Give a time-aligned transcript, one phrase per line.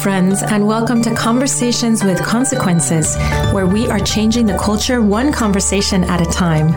[0.00, 3.16] friends, and welcome to Conversations with Consequences,
[3.52, 6.68] where we are changing the culture one conversation at a time.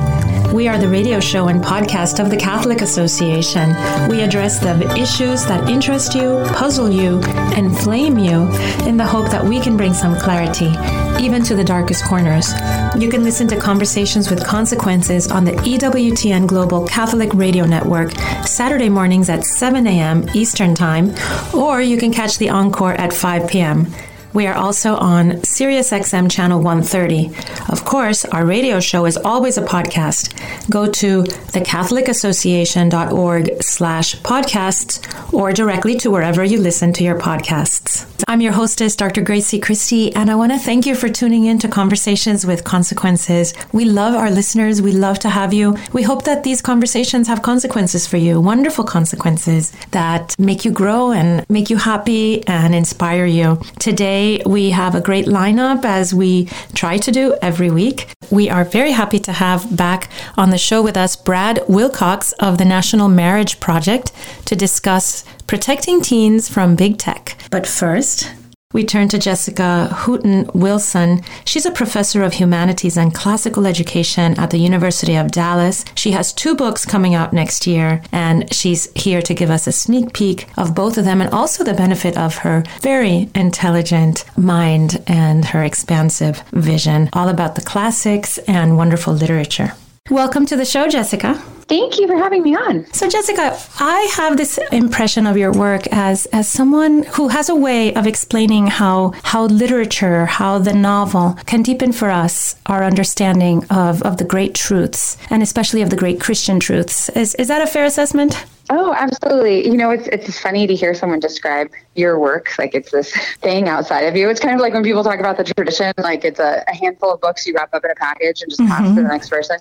[0.54, 3.70] We are the radio show and podcast of the Catholic Association.
[4.10, 7.22] We address the issues that interest you, puzzle you,
[7.56, 8.50] inflame you
[8.86, 10.72] in the hope that we can bring some clarity,
[11.20, 12.52] even to the darkest corners.
[12.98, 18.12] You can listen to Conversations with Consequences on the EWTN Global Catholic Radio Network,
[18.46, 20.28] Saturday mornings at 7 a.m.
[20.34, 21.14] Eastern Time,
[21.54, 23.88] or you can catch the encore at 5 p.m.
[24.34, 27.30] We are also on SiriusXM channel 130.
[27.72, 30.34] Of course, our radio show is always a podcast.
[30.70, 38.08] Go to thecatholicassociation.org slash podcasts or directly to wherever you listen to your podcasts.
[38.26, 39.22] I'm your hostess, Dr.
[39.22, 43.54] Grazie Christie, and I want to thank you for tuning in to Conversations with Consequences.
[43.74, 44.82] We love our listeners.
[44.82, 45.76] We love to have you.
[45.92, 51.12] We hope that these conversations have consequences for you, wonderful consequences that make you grow
[51.12, 53.60] and make you happy and inspire you.
[53.80, 58.08] Today, we have a great lineup as we try to do every week.
[58.30, 62.58] We are very happy to have back on the show with us Brad Wilcox of
[62.58, 64.12] the National Marriage Project
[64.46, 67.38] to discuss protecting teens from big tech.
[67.52, 68.32] But first,
[68.74, 71.22] we turn to Jessica Hooten Wilson.
[71.46, 75.86] She's a professor of humanities and classical education at the University of Dallas.
[75.96, 79.72] She has two books coming out next year, and she's here to give us a
[79.72, 85.02] sneak peek of both of them and also the benefit of her very intelligent mind
[85.08, 89.74] and her expansive vision, all about the classics and wonderful literature.
[90.10, 91.36] Welcome to the show, Jessica.
[91.70, 92.86] Thank you for having me on.
[92.92, 97.56] So, Jessica, I have this impression of your work as as someone who has a
[97.56, 103.64] way of explaining how how literature, how the novel can deepen for us our understanding
[103.70, 107.08] of, of the great truths, and especially of the great Christian truths.
[107.16, 108.44] Is is that a fair assessment?
[108.70, 109.68] Oh, absolutely.
[109.68, 113.68] You know, it's it's funny to hear someone describe your work like it's this thing
[113.68, 114.30] outside of you.
[114.30, 117.14] It's kind of like when people talk about the tradition, like it's a, a handful
[117.14, 118.72] of books you wrap up in a package and just mm-hmm.
[118.72, 119.58] pass to the next person.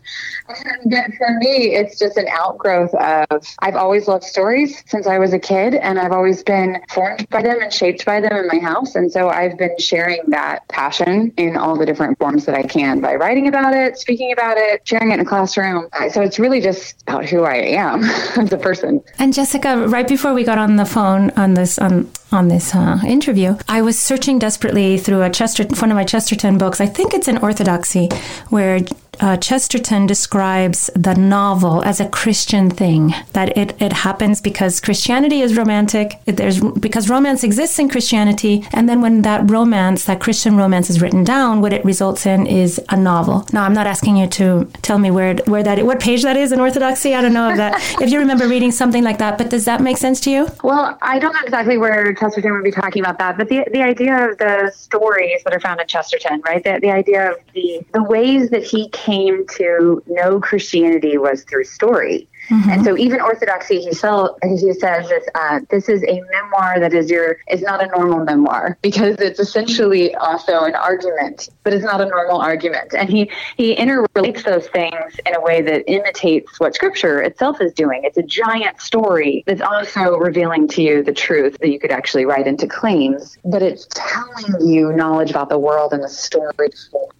[0.48, 5.32] And for me, it's just an outgrowth of I've always loved stories since I was
[5.32, 8.58] a kid, and I've always been formed by them and shaped by them in my
[8.58, 8.94] house.
[8.94, 13.00] And so I've been sharing that passion in all the different forms that I can
[13.00, 15.88] by writing about it, speaking about it, sharing it in a classroom.
[16.12, 18.04] So it's really just about who I am
[18.36, 18.91] as a person.
[19.18, 22.98] And Jessica, right before we got on the phone on this on on this uh,
[23.06, 26.80] interview, I was searching desperately through a Chester, one of my Chesterton books.
[26.80, 28.08] I think it's an Orthodoxy,
[28.48, 28.80] where
[29.22, 33.14] uh, Chesterton describes the novel as a Christian thing.
[33.32, 36.18] That it, it happens because Christianity is romantic.
[36.26, 41.00] There's because romance exists in Christianity, and then when that romance, that Christian romance, is
[41.00, 43.46] written down, what it results in is a novel.
[43.52, 46.50] Now, I'm not asking you to tell me where where that what page that is
[46.50, 47.14] in Orthodoxy.
[47.14, 49.38] I don't know if that if you remember reading something like that.
[49.38, 50.48] But does that make sense to you?
[50.64, 53.82] Well, I don't know exactly where Chesterton would be talking about that, but the the
[53.82, 56.62] idea of the stories that are found in Chesterton, right?
[56.64, 59.11] The the idea of the the ways that he came
[59.56, 62.28] to know Christianity was through story.
[62.50, 62.70] Mm-hmm.
[62.70, 66.92] And so even Orthodoxy, he, sell, he says this, uh, this is a memoir that
[66.92, 71.84] is your is not a normal memoir because it's essentially also an argument, but it's
[71.84, 72.94] not a normal argument.
[72.94, 77.72] And he he interrelates those things in a way that imitates what Scripture itself is
[77.72, 78.02] doing.
[78.04, 82.24] It's a giant story that's also revealing to you the truth that you could actually
[82.24, 87.10] write into claims, but it's telling you knowledge about the world in a story form.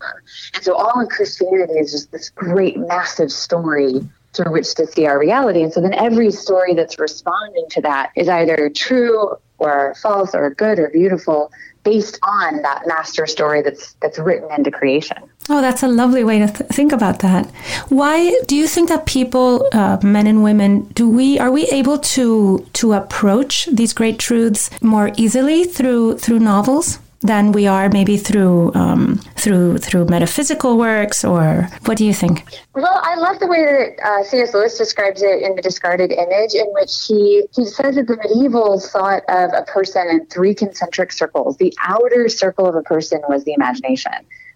[0.55, 4.01] And so all of Christianity is just this great, massive story
[4.35, 5.63] through which to see our reality.
[5.63, 10.51] And so then every story that's responding to that is either true or false or
[10.51, 11.53] good or beautiful
[11.85, 15.17] based on that master story that's that's written into creation.
[15.49, 17.47] Oh, that's a lovely way to th- think about that.
[17.89, 21.99] Why do you think that people, uh, men and women, do we are we able
[21.99, 26.99] to to approach these great truths more easily through through novels?
[27.23, 32.45] Than we are maybe through um, through through metaphysical works or what do you think?
[32.75, 36.55] Well i love the way that uh, cs lewis describes it in the discarded image
[36.55, 41.13] in which he he says that the medievals thought of a person in three concentric
[41.13, 44.13] circles the outer circle of a person was the imagination.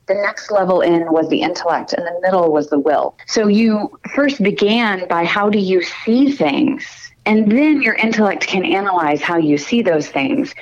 [0.06, 3.16] The next level in was the intellect and the middle was the will.
[3.26, 8.64] So you first began by how do you see things and then your intellect can
[8.64, 10.54] analyze how you see those things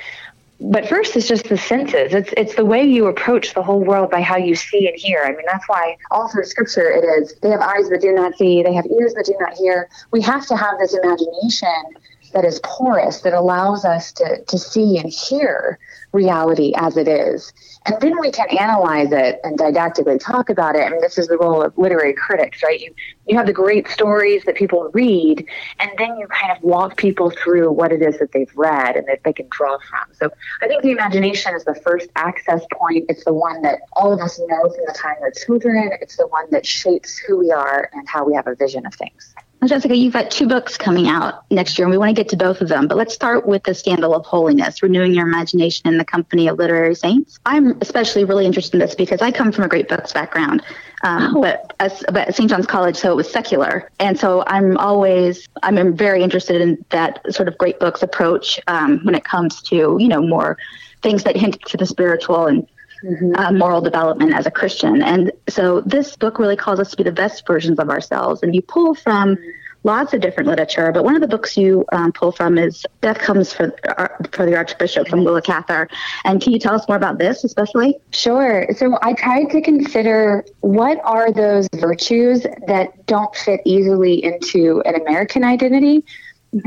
[0.59, 2.13] but first it's just the senses.
[2.13, 5.23] It's it's the way you approach the whole world by how you see and hear.
[5.25, 8.37] I mean that's why all through scripture it is they have eyes but do not
[8.37, 9.89] see they have ears but do not hear.
[10.11, 11.95] We have to have this imagination
[12.33, 15.79] that is porous, that allows us to, to see and hear
[16.15, 17.53] reality as it is.
[17.85, 20.89] And then we can analyze it and didactically talk about it.
[20.89, 22.79] Mean, this is the role of literary critics, right?
[22.79, 22.93] You,
[23.27, 25.45] you have the great stories that people read,
[25.79, 29.07] and then you kind of walk people through what it is that they've read and
[29.07, 30.13] that they can draw from.
[30.13, 30.31] So
[30.61, 33.05] I think the imagination is the first access point.
[33.09, 35.91] It's the one that all of us know from the time we're children.
[36.01, 38.95] It's the one that shapes who we are and how we have a vision of
[38.95, 39.35] things.
[39.67, 42.37] Jessica, you've got two books coming out next year, and we want to get to
[42.37, 42.87] both of them.
[42.87, 46.57] But let's start with The Scandal of Holiness Renewing Your Imagination in the Company of
[46.57, 47.39] Literary Saints.
[47.45, 50.63] I'm especially really interested in this because I come from a great books background,
[51.03, 51.41] um, oh.
[51.41, 52.49] but, as, but at St.
[52.49, 53.89] John's College, so it was secular.
[53.99, 58.99] And so I'm always, I'm very interested in that sort of great books approach um,
[59.03, 60.57] when it comes to, you know, more
[61.01, 62.67] things that hint to the spiritual and
[63.05, 63.35] Mm-hmm.
[63.35, 65.03] Uh, moral development as a Christian.
[65.03, 68.41] And so this book really calls us to be the best versions of ourselves.
[68.41, 69.37] And you pull from
[69.83, 73.19] lots of different literature, but one of the books you um, pull from is Death
[73.19, 75.87] Comes for, uh, for the Archbishop from Willa Cather.
[76.23, 77.99] And can you tell us more about this, especially?
[78.11, 78.65] Sure.
[78.75, 84.95] So I tried to consider what are those virtues that don't fit easily into an
[84.95, 86.03] American identity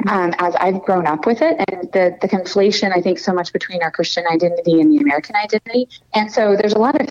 [0.08, 3.52] um, as I've grown up with it, and the the conflation I think so much
[3.52, 7.08] between our Christian identity and the American identity, and so there's a lot of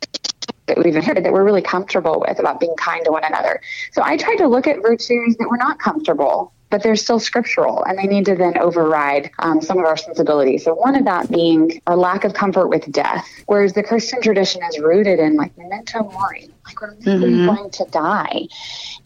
[0.68, 3.62] that we've inherited that we're really comfortable with about being kind to one another.
[3.94, 7.84] So I tried to look at virtues that we're not comfortable but they're still scriptural
[7.86, 10.66] and they need to then override um, some of our sensibilities.
[10.66, 14.62] So, one of that being our lack of comfort with death, whereas the Christian tradition
[14.64, 17.46] is rooted in like memento mori, like we're mm-hmm.
[17.46, 18.48] going to die.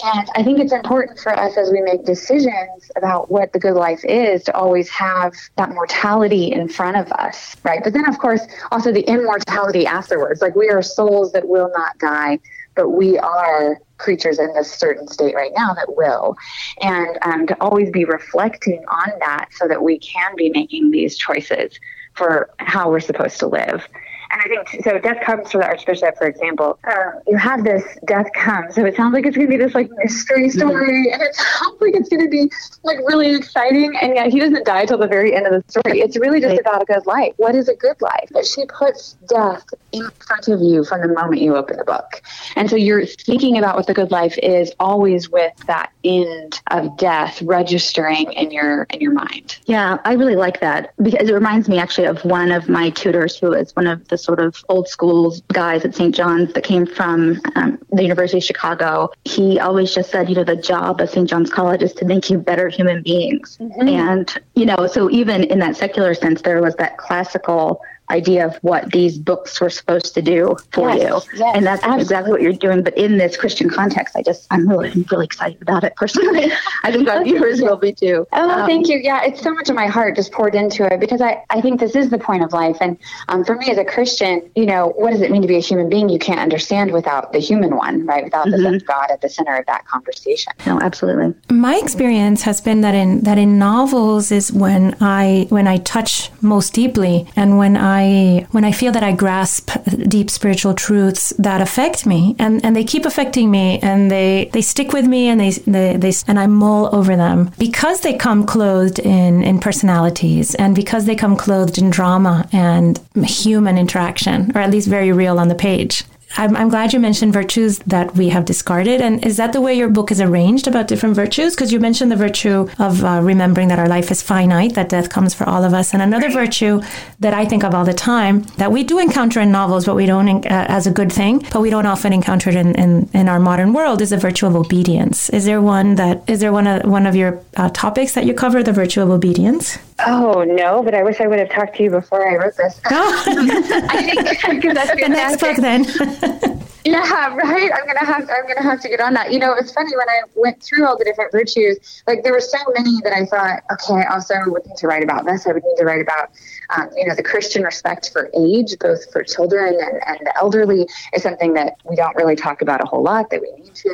[0.03, 3.75] And I think it's important for us as we make decisions about what the good
[3.75, 7.83] life is to always have that mortality in front of us, right?
[7.83, 8.41] But then, of course,
[8.71, 10.41] also the immortality afterwards.
[10.41, 12.39] Like we are souls that will not die
[12.75, 16.35] but we are creatures in this certain state right now that will.
[16.81, 21.17] And um, to always be reflecting on that so that we can be making these
[21.17, 21.79] choices
[22.13, 23.87] for how we're supposed to live.
[24.31, 24.97] And I think so.
[24.99, 26.79] Death comes for the Archbishop, for example.
[26.85, 29.75] Uh, you have this death comes, so it sounds like it's going to be this
[29.75, 30.57] like mystery mm-hmm.
[30.57, 31.13] story, mm-hmm.
[31.13, 32.49] and it sounds like it's going to be
[32.83, 33.93] like really exciting.
[34.01, 35.99] And yet he doesn't die till the very end of the story.
[35.99, 37.33] It's really just about a good life.
[37.37, 38.29] What is a good life?
[38.31, 42.21] But she puts death in front of you from the moment you open the book,
[42.55, 46.95] and so you're thinking about what the good life is always with that end of
[46.97, 49.57] death registering in your in your mind.
[49.65, 53.37] Yeah, I really like that because it reminds me actually of one of my tutors
[53.37, 56.13] who is one of the sort of old school guys at St.
[56.13, 60.43] John's that came from um, the University of Chicago, he always just said, you know,
[60.43, 61.29] the job of St.
[61.29, 63.57] John's College is to make you better human beings.
[63.59, 63.87] Mm-hmm.
[63.87, 67.81] And, you know, so even in that secular sense, there was that classical
[68.11, 71.39] idea of what these books were supposed to do for yes, you.
[71.39, 72.01] Yes, and that's absolutely.
[72.01, 72.83] exactly what you're doing.
[72.83, 76.51] But in this Christian context, I just, I'm really, I'm really excited about it personally.
[76.83, 78.27] I think our viewers will be too.
[78.41, 78.97] Oh, um, thank you.
[78.97, 81.79] Yeah, it's so much of my heart just poured into it because I, I think
[81.79, 82.77] this is the point of life.
[82.81, 82.97] And
[83.27, 85.61] um, for me as a Christian, you know, what does it mean to be a
[85.61, 86.09] human being?
[86.09, 88.23] You can't understand without the human one, right?
[88.23, 88.63] Without mm-hmm.
[88.63, 90.53] the God at the center of that conversation.
[90.65, 91.35] No, absolutely.
[91.49, 96.31] My experience has been that in that in novels is when I when I touch
[96.41, 99.71] most deeply and when I I when I feel that I grasp
[100.07, 104.61] deep spiritual truths that affect me and, and they keep affecting me and they, they
[104.61, 108.45] stick with me and they, they, they and I mull over them because they come
[108.45, 114.61] clothed in, in personalities and because they come clothed in drama and human interaction or
[114.61, 116.03] at least very real on the page.
[116.37, 119.01] I'm, I'm, glad you mentioned virtues that we have discarded.
[119.01, 121.55] And is that the way your book is arranged about different virtues?
[121.55, 125.09] Because you mentioned the virtue of uh, remembering that our life is finite, that death
[125.09, 125.93] comes for all of us.
[125.93, 126.81] And another virtue
[127.19, 130.05] that I think of all the time that we do encounter in novels, but we
[130.05, 133.27] don't uh, as a good thing, but we don't often encounter it in, in, in,
[133.27, 135.29] our modern world is the virtue of obedience.
[135.29, 138.33] Is there one that, is there one of, one of your uh, topics that you
[138.33, 139.77] cover, the virtue of obedience?
[140.05, 142.79] Oh no, but I wish I would have talked to you before I wrote this.
[142.89, 143.23] Oh.
[143.89, 145.85] I think that's the next book then.
[146.85, 147.71] yeah, right.
[147.73, 149.31] I'm gonna have I'm gonna have to get on that.
[149.31, 152.03] You know, it's funny when I went through all the different virtues.
[152.07, 155.03] Like there were so many that I thought, okay, also I would need to write
[155.03, 155.47] about this.
[155.47, 156.31] I would need to write about,
[156.75, 160.87] um, you know, the Christian respect for age, both for children and, and the elderly,
[161.13, 163.29] is something that we don't really talk about a whole lot.
[163.29, 163.89] That we need to.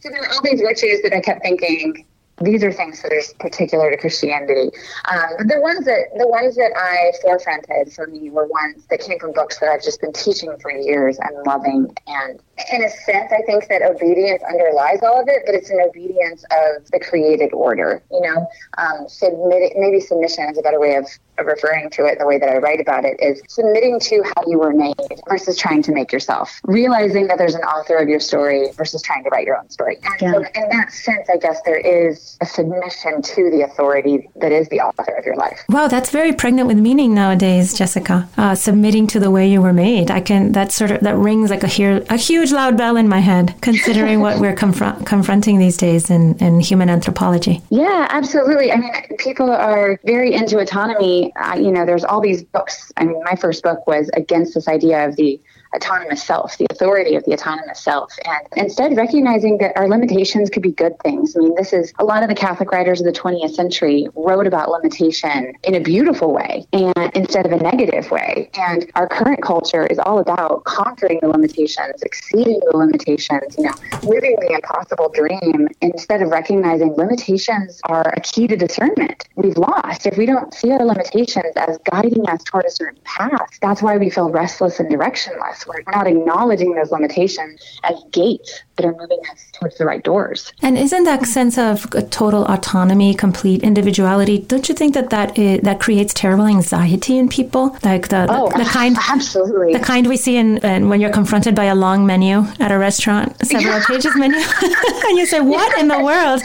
[0.00, 2.06] So there were all these virtues that I kept thinking,
[2.40, 4.70] these are things that are particular to Christianity.
[5.10, 9.18] Um, the ones that the ones that I forefronted for me were ones that came
[9.18, 12.40] from books that I've just been teaching for years and loving and
[12.72, 16.44] in a sense, I think that obedience underlies all of it, but it's an obedience
[16.50, 18.02] of the created order.
[18.10, 18.46] You know,
[18.78, 21.06] um, submit maybe submission is a better way of
[21.46, 22.18] referring to it.
[22.18, 24.94] The way that I write about it is submitting to how you were made
[25.28, 26.60] versus trying to make yourself.
[26.64, 29.98] Realizing that there's an author of your story versus trying to write your own story.
[30.02, 30.32] And yeah.
[30.32, 34.68] so, in that sense, I guess there is a submission to the authority that is
[34.68, 35.60] the author of your life.
[35.68, 38.28] Wow, that's very pregnant with meaning nowadays, Jessica.
[38.36, 40.10] Uh, submitting to the way you were made.
[40.10, 43.08] I can that sort of that rings like a here a huge loud bell in
[43.08, 47.62] my head, considering what we're confront, confronting these days in, in human anthropology.
[47.70, 48.72] Yeah, absolutely.
[48.72, 51.29] I mean, people are very into autonomy.
[51.36, 52.92] Uh, you know, there's all these books.
[52.96, 55.40] I mean, my first book was against this idea of the
[55.74, 60.62] autonomous self, the authority of the autonomous self, and instead recognizing that our limitations could
[60.62, 61.36] be good things.
[61.36, 64.46] I mean, this is a lot of the Catholic writers of the 20th century wrote
[64.46, 68.50] about limitation in a beautiful way and instead of a negative way.
[68.54, 73.74] And our current culture is all about conquering the limitations, exceeding the limitations, you know,
[74.02, 79.28] living the impossible dream instead of recognizing limitations are a key to discernment.
[79.36, 80.06] We've lost.
[80.06, 83.96] If we don't see our limitations as guiding us toward a certain path, that's why
[83.96, 85.59] we feel restless and directionless.
[85.66, 90.52] We're not acknowledging those limitations as gates that are moving us towards the right doors.
[90.62, 94.38] And isn't that sense of total autonomy, complete individuality?
[94.38, 97.76] Don't you think that that, is, that creates terrible anxiety in people?
[97.84, 101.12] Like the, oh, the, the kind absolutely the kind we see in, in, when you're
[101.12, 103.84] confronted by a long menu at a restaurant, several yeah.
[103.86, 104.36] pages menu,
[105.06, 106.42] and you say, "What in the world?"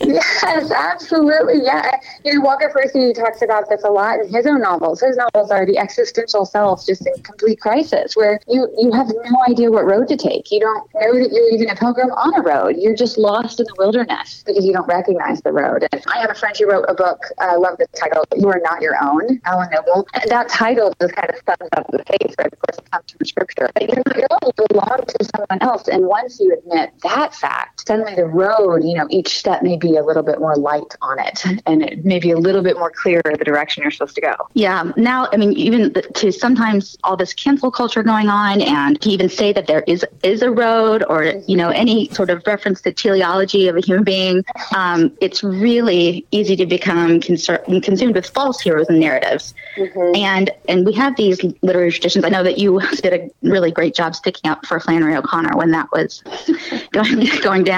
[0.00, 1.62] yes, absolutely.
[1.62, 1.90] Yeah,
[2.24, 5.00] you know, Walker Percy talks about this a lot in his own novels.
[5.00, 9.38] His novels are the existential self just in complete crisis, where you you have no
[9.48, 10.50] idea what road to take.
[10.50, 12.76] You don't know that you're even a pilgrim on a road.
[12.78, 15.86] You're just lost in the wilderness because you don't recognize the road.
[15.92, 17.22] And I have a friend who wrote a book.
[17.38, 18.24] I love the title.
[18.36, 20.06] You are not your own, Alan Noble.
[20.14, 22.52] And that title just kind of sums up the faith, right?
[22.52, 23.70] Of course, it comes from scripture.
[23.74, 24.50] But you're not your own.
[24.58, 25.88] You belong to someone else.
[25.88, 29.96] And once you admit that fact, suddenly the road, you know, each step may be
[29.96, 32.90] a little bit more light on it, and it may be a little bit more
[32.90, 34.34] clear the direction you're supposed to go.
[34.52, 34.92] Yeah.
[34.96, 39.28] Now, I mean, even to sometimes all this cancel culture going on, and to even
[39.30, 42.92] say that there is is a road, or you know, any sort of reference to
[42.92, 44.44] teleology of a human being,
[44.76, 49.54] um, it's really easy to become concerned, consumed with false heroes and narratives.
[49.76, 50.16] Mm-hmm.
[50.16, 52.24] And and we have these literary traditions.
[52.24, 55.70] I know that you did a really great job sticking up for Flannery O'Connor when
[55.70, 56.22] that was
[56.92, 57.77] going going down.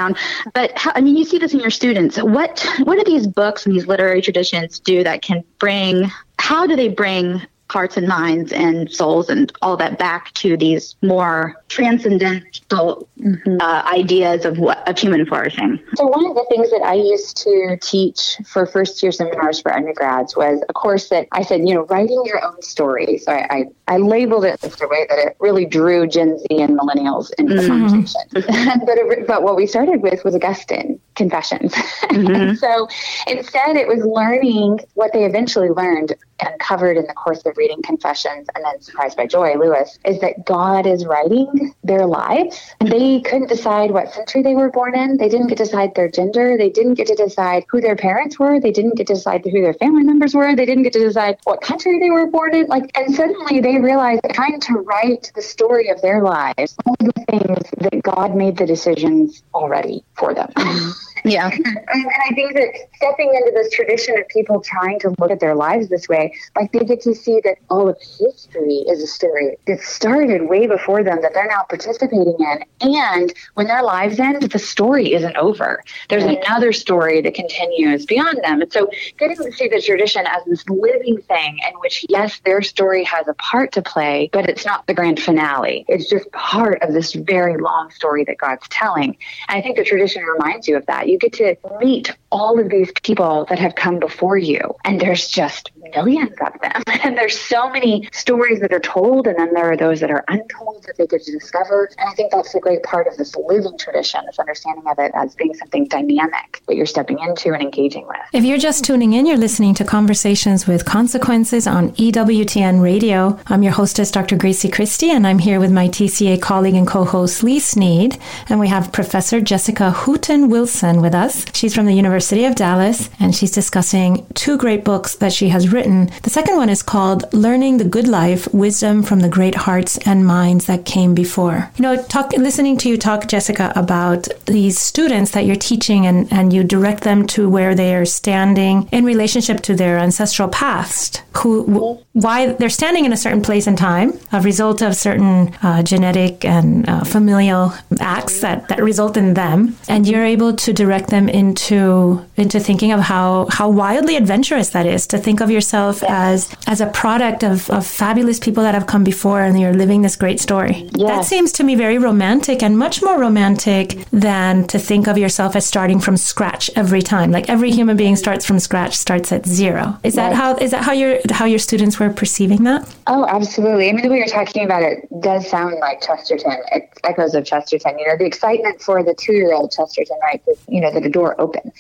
[0.55, 2.17] But how, I mean, you see this in your students.
[2.17, 6.11] What what do these books and these literary traditions do that can bring?
[6.39, 10.97] How do they bring hearts and minds and souls and all that back to these
[11.03, 13.57] more transcendental mm-hmm.
[13.61, 15.79] uh, ideas of what of human flourishing.
[15.95, 19.73] So one of the things that I used to teach for first year seminars for
[19.73, 23.19] undergrads was a course that I said, you know, writing your own story.
[23.19, 23.47] So I,
[23.89, 27.31] I, I labeled it such a way that it really drew Gen Z and millennials
[27.39, 27.63] into mm-hmm.
[27.63, 28.21] the conversation.
[28.87, 31.75] but it, but what we started with was Augustine Confessions.
[32.11, 32.55] Mm-hmm.
[32.57, 32.89] so
[33.29, 37.83] instead, it was learning what they eventually learned and covered in the course of reading
[37.83, 42.75] Confessions and then Surprised by Joy, Lewis, is that God is writing their lives.
[42.81, 45.17] And they couldn't decide what century they were born in.
[45.17, 46.57] They didn't get to decide their gender.
[46.57, 48.61] They didn't get to decide who their parents were.
[48.61, 50.55] They didn't get to decide who their family members were.
[50.55, 52.67] They didn't get to decide what country they were born in.
[52.67, 57.13] Like, and suddenly they realized trying to write the story of their lives, all the
[57.29, 60.51] things that God made the decisions already for them.
[61.25, 61.51] Yeah.
[61.51, 61.87] and,
[62.31, 65.89] I think that stepping into this tradition of people trying to look at their lives
[65.89, 69.81] this way, like they get to see that all of history is a story that
[69.81, 72.65] started way before them that they're now participating in.
[72.81, 75.83] And when their lives end, the story isn't over.
[76.09, 78.63] There's another story that continues beyond them.
[78.63, 82.63] And so getting to see the tradition as this living thing in which, yes, their
[82.63, 85.85] story has a part to play, but it's not the grand finale.
[85.89, 89.17] It's just part of this very long story that God's telling.
[89.49, 92.71] And I think the tradition reminds you of that you get to meet all of
[92.71, 96.83] these people that have come before you, and there's just millions of them.
[97.03, 100.23] And there's so many stories that are told, and then there are those that are
[100.29, 101.89] untold that they get to discover.
[101.99, 105.11] And I think that's a great part of this living tradition, this understanding of it
[105.15, 108.19] as being something dynamic that you're stepping into and engaging with.
[108.35, 113.41] If you're just tuning in, you're listening to Conversations with Consequences on EWTN Radio.
[113.47, 114.37] I'm your hostess, Dr.
[114.37, 118.19] Grazie Christie, and I'm here with my TCA colleague and co host, Lee Sneed.
[118.51, 121.47] And we have Professor Jessica Hooten Wilson with us.
[121.55, 125.73] She's from the University of Dallas, and she's discussing two great books that she has
[125.73, 125.80] written.
[125.85, 130.27] The second one is called Learning the Good Life Wisdom from the Great Hearts and
[130.27, 131.71] Minds That Came Before.
[131.77, 136.31] You know, talk, listening to you talk, Jessica, about these students that you're teaching and,
[136.33, 141.23] and you direct them to where they are standing in relationship to their ancestral past,
[141.39, 145.83] who, why they're standing in a certain place and time, a result of certain uh,
[145.83, 149.77] genetic and uh, familial acts that, that result in them.
[149.89, 154.87] And you're able to direct them into into thinking of how how wildly adventurous that
[154.87, 158.87] is to think of yourself as as a product of, of fabulous people that have
[158.87, 160.89] come before and you're living this great story.
[160.95, 161.09] Yes.
[161.09, 165.57] That seems to me very romantic and much more romantic than to think of yourself
[165.57, 167.31] as starting from scratch every time.
[167.31, 169.99] Like every human being starts from scratch, starts at zero.
[170.03, 170.37] Is that Right.
[170.37, 172.83] how is that how your how your students were perceiving that?
[173.07, 173.89] Oh, absolutely.
[173.89, 176.53] I mean, the way you're talking about it does sound like Chesterton.
[176.73, 177.99] It's echoes of Chesterton.
[177.99, 180.41] You know, the excitement for the two-year-old Chesterton, right?
[180.69, 181.73] You know, that a door open.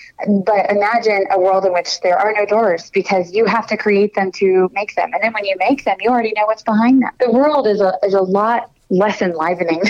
[0.44, 4.14] But imagine a world in which there are no doors because you have to create
[4.14, 7.02] them to make them, and then when you make them, you already know what's behind
[7.02, 7.10] them.
[7.18, 9.82] The world is a is a lot less enlivening.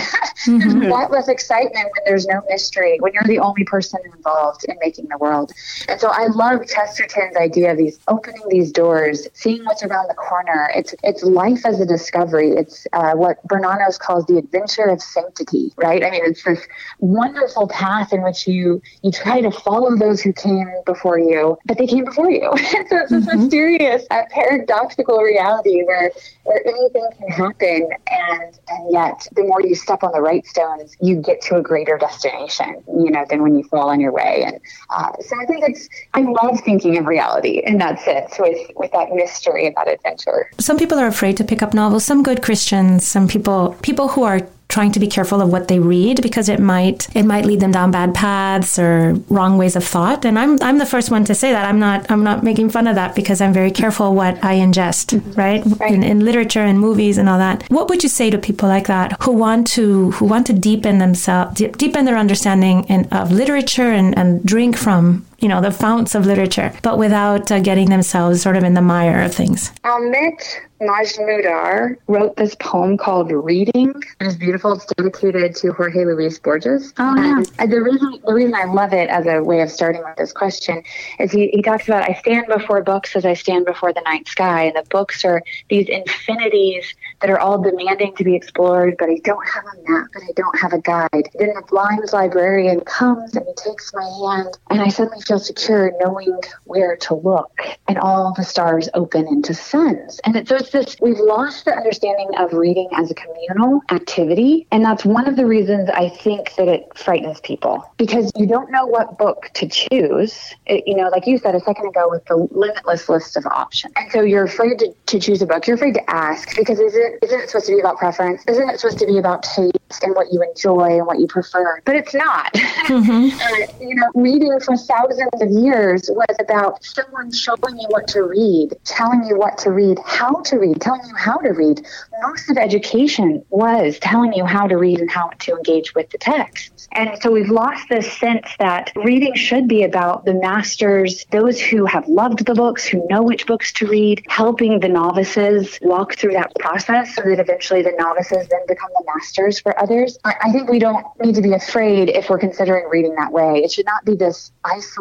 [0.47, 4.65] There's a lot less excitement when there's no mystery, when you're the only person involved
[4.65, 5.53] in making the world.
[5.89, 10.15] And so I love Chesterton's idea of these opening these doors, seeing what's around the
[10.15, 10.71] corner.
[10.75, 12.51] It's it's life as a discovery.
[12.51, 16.05] It's uh, what Bernanos calls the adventure of sanctity, right?
[16.05, 16.67] I mean, it's this
[16.99, 21.79] wonderful path in which you you try to follow those who came before you, but
[21.79, 22.51] they came before you.
[22.89, 26.11] so it's this mysterious, uh, paradoxical reality where
[26.45, 30.97] where anything can happen, and and yet the more you step on the right stones,
[31.01, 32.83] you get to a greater destination.
[32.87, 34.43] You know, than when you fall on your way.
[34.47, 38.71] And uh, so I think it's I love thinking of reality in that sense with
[38.77, 40.51] with that mystery and that adventure.
[40.59, 44.23] some people are afraid to pick up novels some good christians some people people who
[44.23, 44.41] are
[44.71, 47.73] trying to be careful of what they read because it might it might lead them
[47.73, 50.25] down bad paths or wrong ways of thought.
[50.25, 51.65] And i'm i'm the first one to say that.
[51.65, 55.21] I'm not i'm not making fun of that because i'm very careful what i ingest
[55.37, 57.65] right, In, in literature and movies and all that.
[57.71, 60.99] What would you say to people like that who want to who want to deepen
[60.99, 66.15] themselves deepen their understanding in, of literature and, and drink from you know the founts
[66.15, 70.61] of literature but without uh, getting themselves sort of in the mire of things Amit
[70.81, 74.73] Majmudar wrote this poem called "Reading." It's beautiful.
[74.73, 76.95] It's dedicated to Jorge Luis Borges.
[76.99, 77.43] Oh, yeah.
[77.59, 80.33] And the reason the reason I love it as a way of starting with this
[80.33, 80.83] question
[81.19, 84.27] is he, he talks about I stand before books as I stand before the night
[84.27, 89.11] sky, and the books are these infinities that are all demanding to be explored, but
[89.11, 91.29] I don't have a map and I don't have a guide.
[91.39, 95.93] Then the blind librarian comes and he takes my hand, and I suddenly feel secure
[96.01, 100.21] knowing where to look, and all the stars open into suns.
[100.25, 104.67] And it, so it's this we've lost the understanding of reading as a communal activity,
[104.73, 108.73] and that's one of the reasons I think that it frightens people because you don't
[108.73, 110.53] know what book to choose.
[110.67, 113.93] It, you know, like you said a second ago with the limitless list of options,
[113.95, 115.65] and so you're afraid to, to choose a book.
[115.69, 118.43] You're afraid to ask because is it isn't it supposed to be about preference?
[118.49, 121.81] Isn't it supposed to be about taste and what you enjoy and what you prefer?
[121.85, 122.53] But it's not.
[122.91, 128.23] Uh, you know, reading for thousands of years was about someone showing you what to
[128.23, 131.87] read, telling you what to read, how to read, telling you how to read.
[132.23, 136.19] Most of education was telling you how to read and how to engage with the
[136.19, 136.89] text.
[136.93, 141.87] And so we've lost this sense that reading should be about the masters, those who
[141.87, 146.33] have loved the books, who know which books to read, helping the novices walk through
[146.33, 150.19] that process so that eventually the novices then become the masters for others.
[150.25, 153.63] I think we don't need to be afraid if we're considering reading that way.
[153.63, 154.53] It should not be this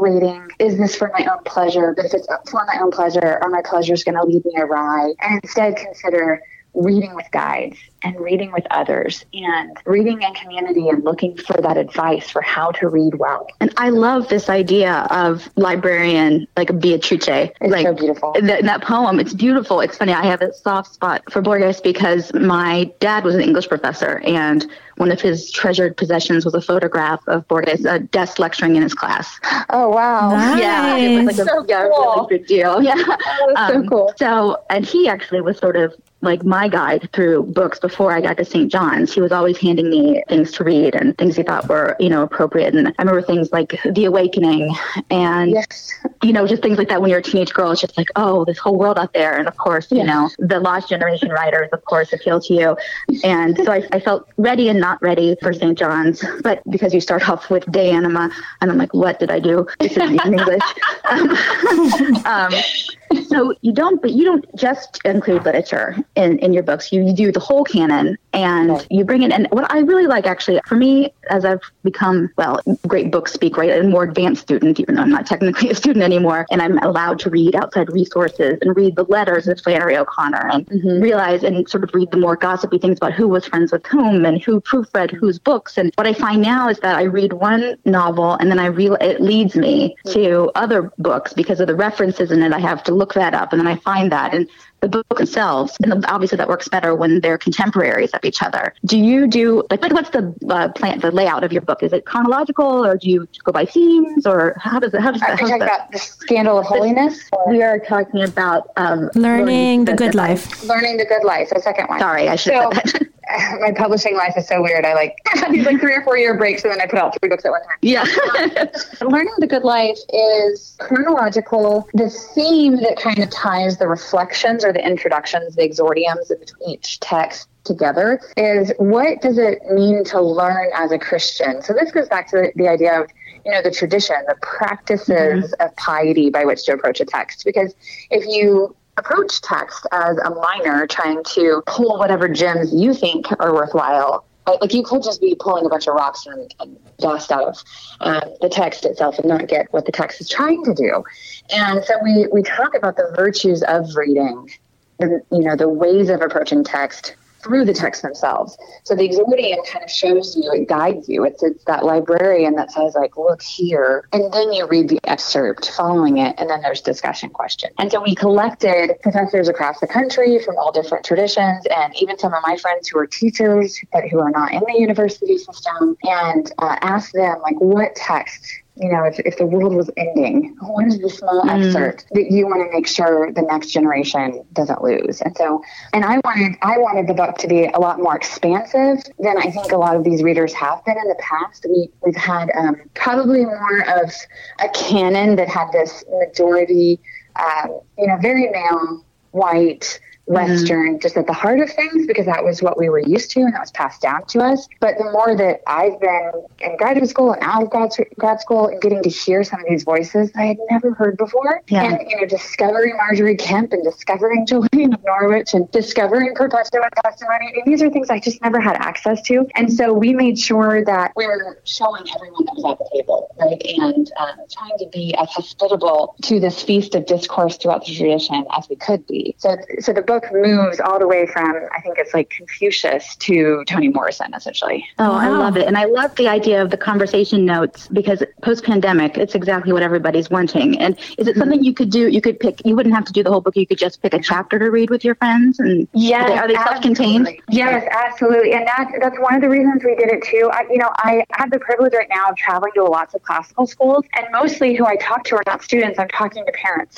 [0.10, 1.94] isolating, is this for my own pleasure?
[1.96, 5.14] But if it's for my own pleasure, are my pleasures going to lead me awry?
[5.20, 6.42] And instead consider
[6.74, 11.78] reading with guides and reading with others and reading in community and looking for that
[11.78, 13.48] advice for how to read well.
[13.60, 17.28] And I love this idea of librarian, like Beatrice.
[17.28, 18.34] It's like so beautiful.
[18.40, 19.82] that, that poem, it's beautiful.
[19.82, 20.14] It's funny.
[20.14, 24.66] I have a soft spot for Borges because my dad was an English professor, and
[24.98, 28.94] one of his treasured possessions was a photograph of Borges, a desk lecturing in his
[28.94, 29.40] class.
[29.70, 30.32] Oh, wow.
[30.32, 30.62] Nice.
[30.62, 32.28] Yeah, it was like a So yeah, cool.
[32.30, 32.82] really big deal.
[32.90, 32.96] Yeah.
[32.98, 34.14] Oh, that's so um, cool.
[34.18, 38.38] So, and he actually was sort of like my guide through books before I got
[38.38, 38.72] to St.
[38.72, 39.14] John's.
[39.14, 42.24] He was always handing me things to read and things he thought were, you know,
[42.24, 42.76] appropriate.
[42.76, 44.76] And I remember things like The Awakening
[45.10, 45.94] and, Yes.
[46.22, 47.72] you know, just things like that when you're a teenage girl.
[47.72, 49.38] It's just like, oh, this whole world out there.
[49.38, 52.78] And of course, you know, the Lost Generation writers, of course, appeal to you.
[53.24, 55.78] And so I, I felt ready and not ready for St.
[55.78, 56.24] John's.
[56.44, 58.30] But because you start off with De Anima,
[58.62, 59.66] and I'm like, what did I do?
[59.80, 60.62] This is in English.
[62.26, 62.52] um,
[63.30, 66.92] so you don't, but you don't just include literature in, in your books.
[66.92, 69.32] You, you do the whole canon and you bring in.
[69.32, 73.58] And what i really like actually for me as i've become well great book speak
[73.58, 73.70] right?
[73.70, 77.20] A more advanced student even though i'm not technically a student anymore and i'm allowed
[77.20, 81.02] to read outside resources and read the letters of flannery o'connor and mm-hmm.
[81.02, 84.26] realize and sort of read the more gossipy things about who was friends with whom
[84.26, 85.78] and who proofread whose books.
[85.78, 88.96] And what i find now is that i read one novel and then i real
[88.96, 92.54] it leads me to other books because of the references in it.
[92.54, 94.34] I have to look that up and then i find that.
[94.34, 94.48] And
[94.82, 95.78] the book themselves.
[95.84, 98.74] And obviously, that works better when they're contemporaries of each other.
[98.86, 101.84] Do you do like what's the uh, plan, the layout of your book?
[101.84, 105.02] Is it chronological, or do you go by themes, or how does it?
[105.02, 105.30] How does that?
[105.30, 107.30] Are you talking about the scandal of holiness?
[107.48, 110.50] We are talking about um, learning, learning the, the good life.
[110.50, 110.64] life.
[110.66, 111.50] Learning the good life.
[111.50, 112.00] The second one.
[112.00, 112.54] Sorry, I should.
[112.54, 113.00] So,
[113.60, 114.86] my publishing life is so weird.
[114.86, 115.16] I like
[115.52, 117.52] these like three or four year breaks, and then I put out three books at
[117.52, 117.78] one time.
[117.82, 118.04] Yeah.
[119.02, 121.88] Learning the Good Life is chronological.
[121.94, 127.00] The theme that kind of ties the reflections or the introductions, the exordiums of each
[127.00, 131.62] text together is what does it mean to learn as a Christian?
[131.62, 133.10] So this goes back to the, the idea of
[133.46, 135.66] you know the tradition the practices mm-hmm.
[135.66, 137.74] of piety by which to approach a text because
[138.12, 143.54] if you approach text as a miner trying to pull whatever gems you think are
[143.54, 144.26] worthwhile.
[144.46, 147.64] Like you could just be pulling a bunch of rocks and, and dust out of
[148.02, 151.04] um, the text itself and not get what the text is trying to do.
[151.52, 154.50] And so we, we talk about the virtues of reading,
[154.98, 158.58] the, you know, the ways of approaching text through the text themselves.
[158.84, 161.24] So the exordium kind of shows you, it guides you.
[161.24, 164.08] It's, it's that librarian that says, like, look here.
[164.14, 167.72] And then you read the excerpt following it, and then there's discussion question.
[167.78, 172.34] And so we collected professors across the country from all different traditions, and even some
[172.34, 176.52] of my friends who are teachers but who are not in the university system, and
[176.60, 178.44] uh, asked them, like, what text
[178.80, 181.50] you know, if, if the world was ending, what is the small mm.
[181.50, 185.22] excerpt that you want to make sure the next generation doesn't lose?
[185.22, 185.62] And so,
[185.94, 189.52] and I wanted, I wanted the book to be a lot more expansive than I
[189.52, 191.66] think a lot of these readers have been in the past.
[191.70, 194.12] We, we've had um, probably more of
[194.60, 197.00] a canon that had this majority,
[197.36, 201.00] um, you know, very male, white, Western mm-hmm.
[201.00, 203.54] just at the heart of things because that was what we were used to and
[203.54, 204.68] that was passed down to us.
[204.80, 208.68] But the more that I've been in graduate school and out of grad, grad school
[208.68, 211.84] and getting to hear some of these voices I had never heard before, yeah.
[211.84, 217.52] and you know, discovering Margery Kempe and discovering Julian of Norwich and discovering Perpetua testimony,
[217.56, 219.48] and these are things I just never had access to.
[219.56, 223.36] And so we made sure that we were showing everyone that was at the table,
[223.40, 227.96] right, and um, trying to be as hospitable to this feast of discourse throughout the
[227.96, 229.36] tradition as we could be.
[229.40, 233.16] So, so the book book moves all the way from I think it's like Confucius
[233.18, 234.86] to Toni Morrison essentially.
[234.98, 235.18] Oh, wow.
[235.18, 235.68] I love it.
[235.68, 239.84] And I love the idea of the conversation notes because post pandemic it's exactly what
[239.84, 240.80] everybody's wanting.
[240.80, 243.24] And is it something you could do you could pick you wouldn't have to do
[243.24, 245.88] the whole book, you could just pick a chapter to read with your friends and
[245.94, 247.30] yeah, are they, they self-contained?
[247.50, 248.54] Yes, absolutely.
[248.54, 250.50] And that that's one of the reasons we did it too.
[250.52, 253.68] I, you know, I have the privilege right now of traveling to lots of classical
[253.68, 256.98] schools and mostly who I talk to are not students, I'm talking to parents.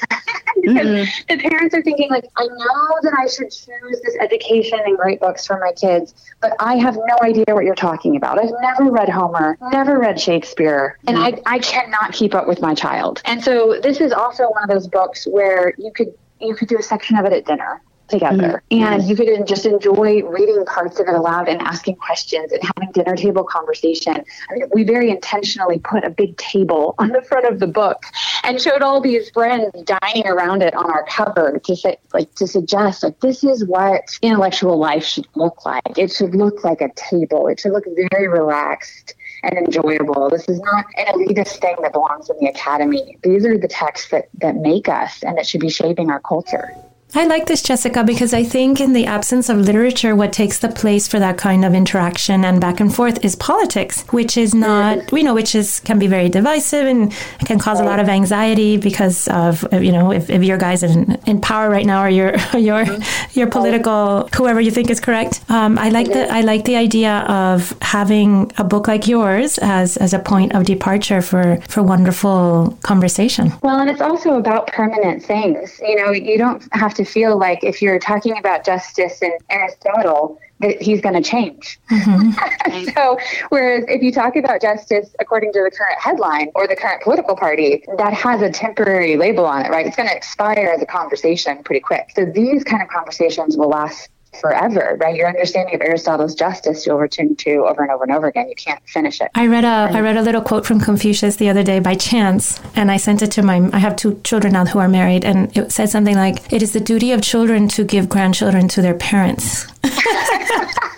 [0.61, 1.21] because mm-hmm.
[1.27, 5.19] the parents are thinking like I know that I should choose this education and great
[5.19, 8.39] books for my kids, but I have no idea what you're talking about.
[8.39, 12.73] I've never read Homer, never read Shakespeare, and I, I cannot keep up with my
[12.73, 13.21] child.
[13.25, 16.77] And so this is also one of those books where you could you could do
[16.77, 18.63] a section of it at dinner together.
[18.71, 18.83] Mm-hmm.
[18.83, 22.91] And you could just enjoy reading parts of it aloud and asking questions and having
[22.91, 24.13] dinner table conversation.
[24.13, 28.03] I mean, we very intentionally put a big table on the front of the book
[28.43, 32.47] and showed all these friends dining around it on our cover to say, like, to
[32.47, 35.97] suggest, like, this is what intellectual life should look like.
[35.97, 37.47] It should look like a table.
[37.47, 40.29] It should look very relaxed and enjoyable.
[40.29, 43.17] This is not an elitist thing that belongs in the academy.
[43.23, 46.75] These are the texts that, that make us and that should be shaping our culture.
[47.13, 50.69] I like this, Jessica, because I think in the absence of literature, what takes the
[50.69, 55.11] place for that kind of interaction and back and forth is politics, which is not,
[55.11, 57.11] we know, which is can be very divisive and
[57.45, 61.19] can cause a lot of anxiety because of, you know, if, if your guys in,
[61.27, 62.85] in power right now or your your
[63.33, 65.41] your political whoever you think is correct.
[65.49, 69.97] Um, I like the I like the idea of having a book like yours as
[69.97, 73.51] as a point of departure for for wonderful conversation.
[73.61, 75.79] Well, and it's also about permanent things.
[75.81, 79.33] You know, you don't have to to feel like if you're talking about justice and
[79.49, 81.79] Aristotle, that he's going to change.
[81.89, 82.89] Mm-hmm.
[82.95, 83.17] so,
[83.49, 87.35] whereas if you talk about justice according to the current headline or the current political
[87.35, 89.85] party, that has a temporary label on it, right?
[89.85, 92.11] It's going to expire as a conversation pretty quick.
[92.15, 95.15] So, these kind of conversations will last forever, right?
[95.15, 98.47] Your understanding of Aristotle's justice you'll return to over and over and over again.
[98.49, 99.29] You can't finish it.
[99.35, 102.59] I read a I read a little quote from Confucius the other day by chance,
[102.75, 103.69] and I sent it to my.
[103.73, 106.73] I have two children now who are married, and it said something like, "It is
[106.73, 109.67] the duty of children to give grandchildren to their parents."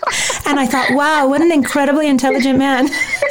[0.46, 2.88] and I thought, wow, what an incredibly intelligent man.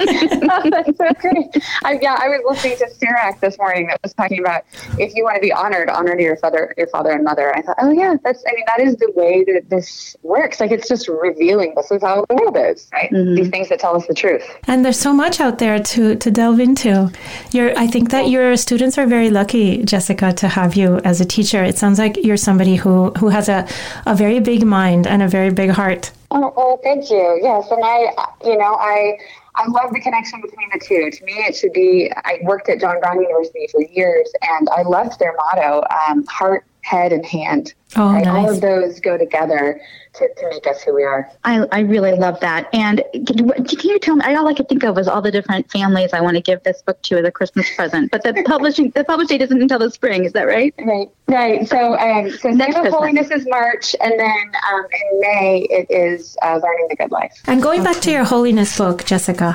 [0.00, 1.46] oh, that's so great.
[1.84, 4.64] I, yeah, I was listening to Sirach this morning that was talking about
[4.98, 7.54] if you want to be honored, honor your father, your father and mother.
[7.54, 8.42] I thought, oh yeah, that's.
[8.46, 10.60] I mean, that is the way that this works.
[10.60, 13.10] Like it's just revealing this is how the world is, right?
[13.10, 13.34] Mm-hmm.
[13.34, 14.44] These things that tell us the truth.
[14.66, 17.10] And there's so much out there to to delve into.
[17.52, 21.24] You're, I think that your students are very lucky, Jessica, to have you as a
[21.24, 21.62] teacher.
[21.62, 23.66] It sounds like you're somebody who who has a
[24.06, 26.12] a very big mind and a very big heart.
[26.30, 27.40] Oh, oh, thank you.
[27.42, 28.12] Yes, and I,
[28.44, 29.18] you know, I
[29.56, 31.10] I love the connection between the two.
[31.10, 32.10] To me, it should be.
[32.24, 36.64] I worked at John Brown University for years, and I loved their motto: um, heart,
[36.84, 37.72] head, and hand.
[37.96, 38.24] Oh, right?
[38.24, 38.36] nice.
[38.36, 39.80] All of those go together
[40.14, 41.30] to, to make us who we are.
[41.44, 42.68] I, I really love that.
[42.74, 44.24] And can, can you tell me?
[44.34, 46.82] All I could think of was all the different families I want to give this
[46.82, 48.10] book to as a Christmas present.
[48.10, 50.24] But the publishing the publish date isn't until the spring.
[50.24, 50.74] Is that right?
[50.78, 51.08] Right.
[51.26, 51.68] Right.
[51.68, 56.36] So um, so next of Holiness is March, and then um, in May it is
[56.42, 57.32] uh, Learning the Good Life.
[57.46, 57.92] And going okay.
[57.92, 59.54] back to your Holiness book, Jessica,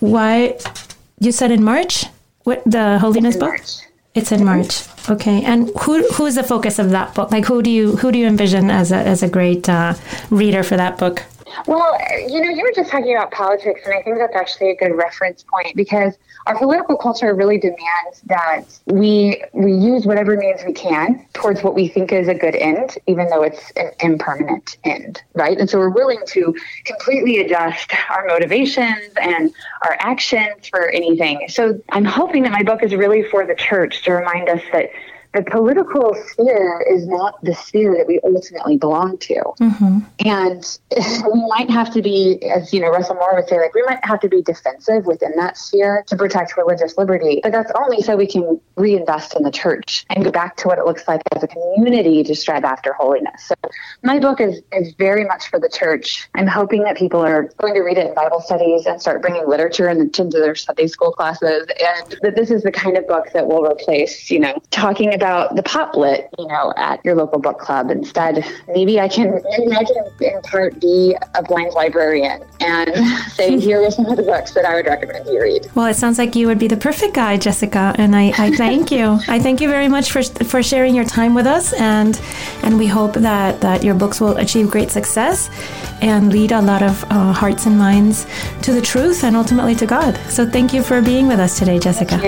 [0.00, 0.58] why
[1.18, 2.04] you said in March?
[2.44, 3.48] What the Holiness book?
[3.48, 3.87] March.
[4.14, 4.84] It's in March.
[5.08, 7.30] Okay, and who who is the focus of that book?
[7.30, 9.94] Like, who do you who do you envision as a as a great uh,
[10.30, 11.24] reader for that book?
[11.66, 14.76] Well, you know, you were just talking about politics, and I think that's actually a
[14.76, 16.14] good reference point because
[16.46, 21.74] our political culture really demands that we we use whatever means we can towards what
[21.74, 25.58] we think is a good end, even though it's an impermanent end, right?
[25.58, 31.48] And so we're willing to completely adjust our motivations and our actions for anything.
[31.48, 34.90] So I'm hoping that my book is really for the church to remind us that
[35.34, 39.34] the political sphere is not the sphere that we ultimately belong to.
[39.60, 39.98] Mm-hmm.
[40.24, 40.78] And
[41.32, 44.04] we might have to be, as you know, Russell Moore would say, like we might
[44.04, 47.40] have to be defensive within that sphere to protect religious liberty.
[47.42, 50.78] But that's only so we can reinvest in the church and go back to what
[50.78, 53.48] it looks like as a community to strive after holiness.
[53.48, 53.54] So
[54.02, 56.28] my book is, is very much for the church.
[56.34, 59.46] I'm hoping that people are going to read it in Bible studies and start bringing
[59.46, 61.66] literature into their Sunday school classes.
[61.68, 65.56] And that this is the kind of book that will replace, you know, talking about
[65.56, 67.90] the pop lit, you know, at your local book club.
[67.90, 72.90] Instead, maybe I can maybe I can in part be a blind librarian and
[73.32, 75.68] say, here are some of the books that I would recommend you read.
[75.74, 78.92] Well, it sounds like you would be the perfect guy, Jessica, and I, I thank
[78.92, 79.18] you.
[79.26, 82.20] I thank you very much for for sharing your time with us, and
[82.62, 85.50] and we hope that that your books will achieve great success
[86.00, 88.26] and lead a lot of uh, hearts and minds
[88.62, 90.16] to the truth and ultimately to God.
[90.28, 92.18] So thank you for being with us today, Jessica.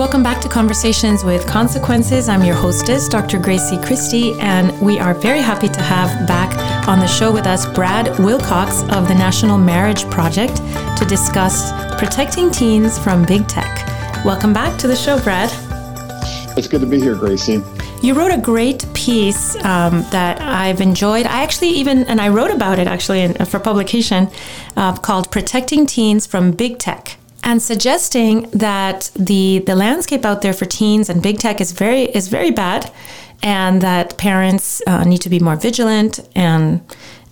[0.00, 2.30] Welcome back to Conversations with Consequences.
[2.30, 3.38] I'm your hostess, Dr.
[3.38, 7.66] Grazie Christie, and we are very happy to have back on the show with us
[7.74, 10.56] Brad Wilcox of the National Marriage Project
[10.96, 13.86] to discuss protecting teens from big tech.
[14.24, 15.50] Welcome back to the show, Brad.
[16.56, 17.62] It's good to be here, Gracie.
[18.02, 21.26] You wrote a great piece um, that I've enjoyed.
[21.26, 24.30] I actually even, and I wrote about it actually in, for publication,
[24.78, 27.18] uh, called Protecting Teens from Big Tech
[27.50, 32.02] and suggesting that the the landscape out there for teens and big tech is very
[32.18, 32.92] is very bad,
[33.42, 36.80] and that parents uh, need to be more vigilant and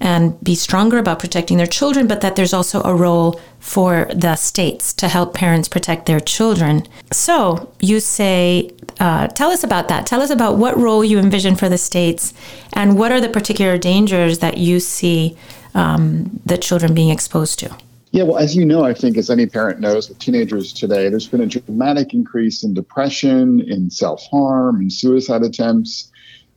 [0.01, 4.35] and be stronger about protecting their children, but that there's also a role for the
[4.35, 6.83] states to help parents protect their children.
[7.13, 10.07] So you say, uh, tell us about that.
[10.07, 12.35] Tell us about what role you envision for the states,
[12.73, 15.37] and what are the particular dangers that you see
[15.75, 17.69] um, the children being exposed to.
[18.11, 21.29] Yeah, well, as you know, I think as any parent knows with teenagers today, there's
[21.29, 26.11] been a dramatic increase in depression, in self harm, in suicide attempts,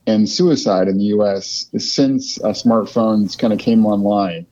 [0.08, 1.70] and suicide in the U.S.
[1.78, 4.46] since uh, smartphones kind of came online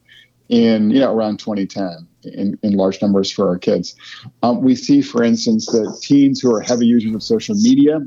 [0.48, 3.94] in you know around 2010 in, in large numbers for our kids.
[4.42, 8.00] Um, we see, for instance, that teens who are heavy users of social media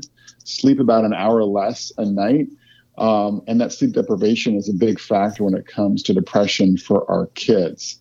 [0.44, 2.48] sleep about an hour less a night.
[2.96, 7.10] Um, and that sleep deprivation is a big factor when it comes to depression for
[7.10, 8.00] our kids.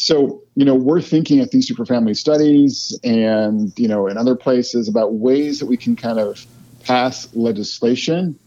[0.00, 4.16] So, you know, we're thinking at these Institute for Family Studies and, you know, in
[4.16, 6.46] other places about ways that we can kind of
[6.82, 8.38] pass legislation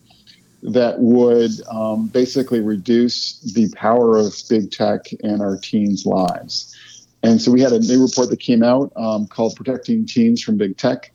[0.63, 6.75] that would um, basically reduce the power of big tech in our teens' lives.
[7.21, 10.57] And so we had a new report that came out um, called Protecting Teens from
[10.57, 11.11] Big Tech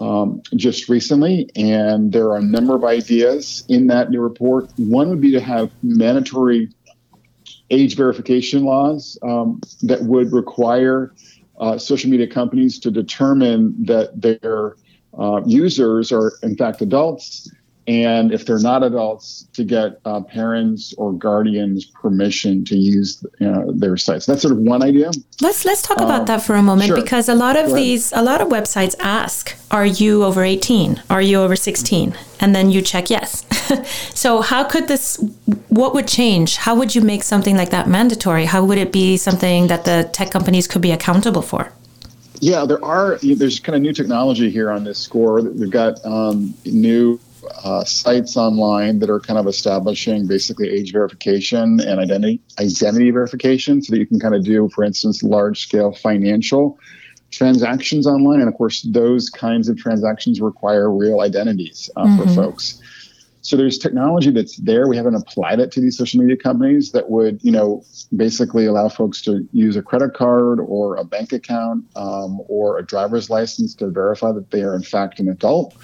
[0.00, 1.50] um, just recently.
[1.54, 4.70] And there are a number of ideas in that new report.
[4.76, 6.70] One would be to have mandatory
[7.70, 11.14] age verification laws um, that would require
[11.60, 14.76] uh, social media companies to determine that their
[15.18, 17.50] uh, users are, in fact, adults
[17.88, 23.50] and if they're not adults, to get uh, parents or guardians permission to use you
[23.50, 24.26] know, their sites.
[24.26, 25.10] That's sort of one idea.
[25.40, 26.96] Let's let's talk um, about that for a moment sure.
[27.00, 31.02] because a lot of these a lot of websites ask, "Are you over 18?
[31.08, 33.44] Are you over 16?" And then you check yes.
[34.14, 35.16] so how could this?
[35.68, 36.56] What would change?
[36.56, 38.44] How would you make something like that mandatory?
[38.44, 41.72] How would it be something that the tech companies could be accountable for?
[42.40, 43.18] Yeah, there are.
[43.22, 45.40] There's kind of new technology here on this score.
[45.40, 47.18] We've got um, new
[47.64, 53.82] uh, sites online that are kind of establishing basically age verification and identity identity verification,
[53.82, 56.78] so that you can kind of do, for instance, large scale financial
[57.30, 58.40] transactions online.
[58.40, 62.22] And of course, those kinds of transactions require real identities uh, mm-hmm.
[62.22, 62.80] for folks.
[63.40, 64.88] So there's technology that's there.
[64.88, 67.82] We haven't applied it to these social media companies that would, you know,
[68.14, 72.84] basically allow folks to use a credit card or a bank account um, or a
[72.84, 75.74] driver's license to verify that they are in fact an adult.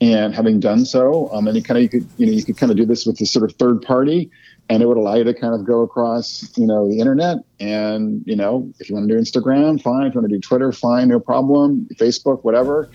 [0.00, 2.56] And having done so, um, and you kind of you could you know you could
[2.56, 4.30] kind of do this with this sort of third party,
[4.68, 7.38] and it would allow you to kind of go across you know the internet.
[7.58, 10.06] And you know if you want to do Instagram, fine.
[10.06, 11.88] If you want to do Twitter, fine, no problem.
[11.96, 12.90] Facebook, whatever.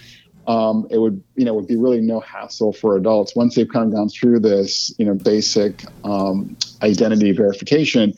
[0.48, 3.88] Um, it would you know would be really no hassle for adults once they've kind
[3.88, 8.14] of gone through this you know basic um, identity verification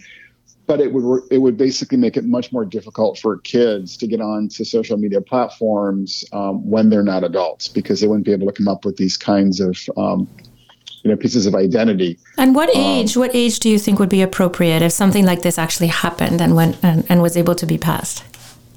[0.68, 4.22] but it would it would basically make it much more difficult for kids to get
[4.22, 8.54] onto social media platforms um, when they're not adults because they wouldn't be able to
[8.54, 10.28] come up with these kinds of um,
[11.04, 12.18] you know pieces of identity.
[12.38, 13.16] And what um, age?
[13.16, 16.42] Um, what age do you think would be appropriate if something like this actually happened
[16.42, 18.24] and went and, and was able to be passed?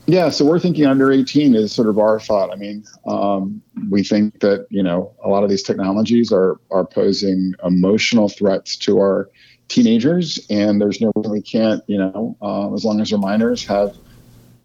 [0.07, 2.51] Yeah, so we're thinking under 18 is sort of our thought.
[2.51, 6.85] I mean, um, we think that you know a lot of these technologies are are
[6.85, 9.31] posing emotional threats to our
[9.69, 13.97] teenagers, and there's no we can't, you know, uh, as long as they're minors, have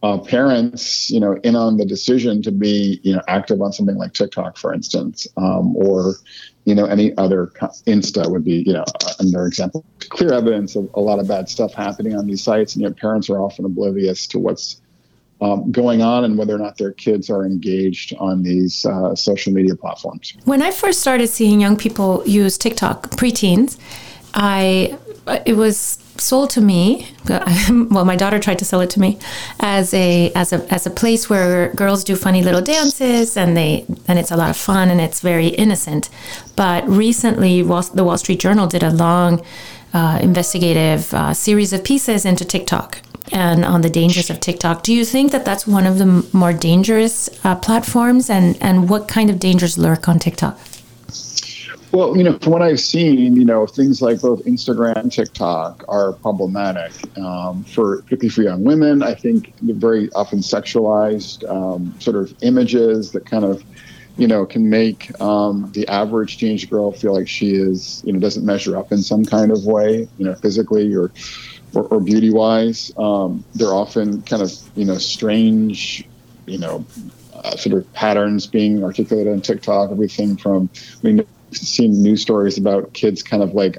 [0.01, 3.95] uh, parents, you know, in on the decision to be, you know, active on something
[3.95, 6.15] like TikTok, for instance, um, or,
[6.65, 7.47] you know, any other
[7.87, 8.83] Insta would be, you know,
[9.19, 9.85] another example.
[10.09, 13.29] Clear evidence of a lot of bad stuff happening on these sites, and yet parents
[13.29, 14.81] are often oblivious to what's
[15.41, 19.53] um, going on and whether or not their kids are engaged on these uh, social
[19.53, 20.33] media platforms.
[20.45, 23.77] When I first started seeing young people use TikTok, preteens,
[24.33, 24.97] I
[25.45, 27.09] it was sold to me.
[27.69, 29.17] Well, my daughter tried to sell it to me
[29.59, 33.85] as a as a as a place where girls do funny little dances and they
[34.07, 36.09] and it's a lot of fun and it's very innocent.
[36.55, 39.41] But recently, the Wall Street Journal did a long
[39.93, 44.83] uh, investigative uh, series of pieces into TikTok and on the dangers of TikTok.
[44.83, 49.07] Do you think that that's one of the more dangerous uh, platforms, and and what
[49.07, 50.59] kind of dangers lurk on TikTok?
[51.93, 55.85] Well, you know, from what I've seen, you know, things like both Instagram and TikTok
[55.87, 59.03] are problematic um, for particularly for young women.
[59.03, 63.63] I think very often sexualized um, sort of images that kind of,
[64.17, 68.17] you know, can make um, the average teenage girl feel like she is, you know,
[68.17, 71.11] doesn't measure up in some kind of way, you know, physically or
[71.75, 72.91] or, or beauty wise.
[72.97, 76.07] Um, they're often kind of, you know, strange,
[76.47, 76.87] you know,
[77.35, 79.91] uh, sort of patterns being articulated on TikTok.
[79.91, 80.71] Everything from,
[81.03, 83.77] I mean seen news stories about kids kind of like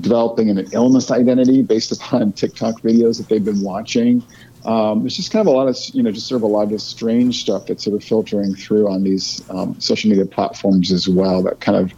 [0.00, 4.22] developing an illness identity based upon TikTok videos that they've been watching.
[4.64, 6.70] Um, there's just kind of a lot of, you know, just sort of a lot
[6.70, 11.08] of strange stuff that's sort of filtering through on these um, social media platforms as
[11.08, 11.92] well that kind of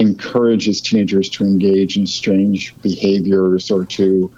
[0.00, 4.32] encourages teenagers to engage in strange behaviors or to,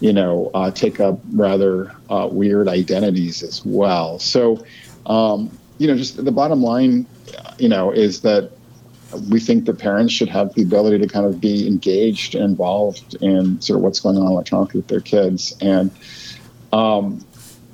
[0.00, 4.18] you know, uh, take up rather uh, weird identities as well.
[4.18, 4.64] So,
[5.06, 7.06] um, you know, just the bottom line,
[7.58, 8.50] you know, is that
[9.30, 13.14] we think that parents should have the ability to kind of be engaged and involved
[13.22, 15.56] in sort of what's going on electronically with their kids.
[15.60, 15.90] And,
[16.72, 17.24] um,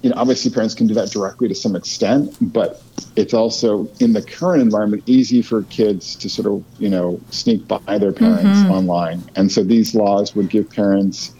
[0.02, 2.82] you know, obviously parents can do that directly to some extent, but
[3.16, 7.66] it's also in the current environment easy for kids to sort of, you know, sneak
[7.66, 8.70] by their parents mm-hmm.
[8.70, 9.22] online.
[9.34, 11.34] And so these laws would give parents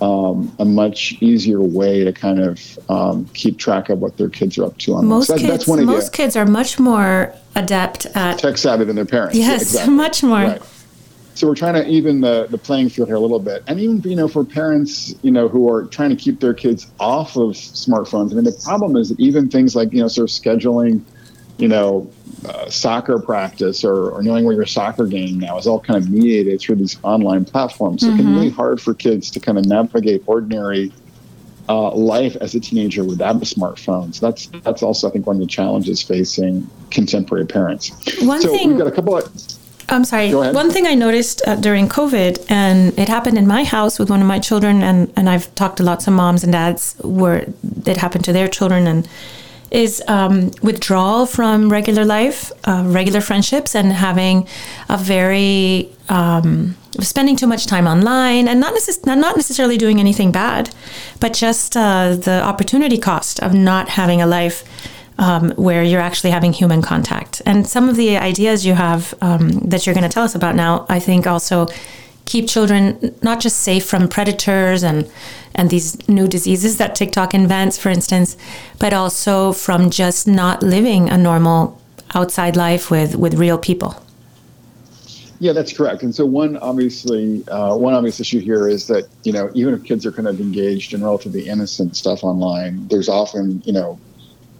[0.00, 4.58] um, a much easier way to kind of um, keep track of what their kids
[4.58, 5.66] are up to on most so that, kids.
[5.68, 9.36] most kids are much more adept at tech savvy than their parents.
[9.36, 9.94] Yes, exactly.
[9.94, 10.38] much more.
[10.38, 10.62] Right.
[11.34, 14.00] So we're trying to even the, the playing field here a little bit, and even
[14.02, 17.52] you know for parents you know who are trying to keep their kids off of
[17.52, 18.32] smartphones.
[18.32, 21.02] I mean the problem is that even things like you know sort of scheduling
[21.58, 22.10] you know,
[22.46, 26.08] uh, soccer practice or, or knowing where your soccer game now is all kind of
[26.08, 28.02] mediated through these online platforms.
[28.02, 28.14] So mm-hmm.
[28.14, 30.92] it can be really hard for kids to kind of navigate ordinary
[31.68, 34.14] uh, life as a teenager without a smartphone.
[34.14, 37.90] So that's that's also I think one of the challenges facing contemporary parents.
[38.22, 39.30] One so thing we've got a couple of
[39.90, 40.34] I'm sorry.
[40.34, 44.20] One thing I noticed uh, during COVID, and it happened in my house with one
[44.20, 47.48] of my children, and, and I've talked to lots of moms and dads where
[47.86, 49.08] it happened to their children, and
[49.70, 54.46] is um, withdrawal from regular life, uh, regular friendships, and having
[54.88, 60.32] a very um, spending too much time online, and not necess- not necessarily doing anything
[60.32, 60.74] bad,
[61.20, 64.64] but just uh, the opportunity cost of not having a life.
[65.20, 67.42] Um, where you're actually having human contact.
[67.44, 70.54] And some of the ideas you have um, that you're going to tell us about
[70.54, 71.66] now, I think also
[72.28, 75.10] keep children not just safe from predators and
[75.54, 78.36] and these new diseases that TikTok invents, for instance,
[78.78, 81.80] but also from just not living a normal
[82.14, 83.96] outside life with with real people.
[85.40, 86.02] Yeah, that's correct.
[86.02, 89.82] And so one obviously uh, one obvious issue here is that you know even if
[89.84, 93.98] kids are kind of engaged in relatively innocent stuff online, there's often you know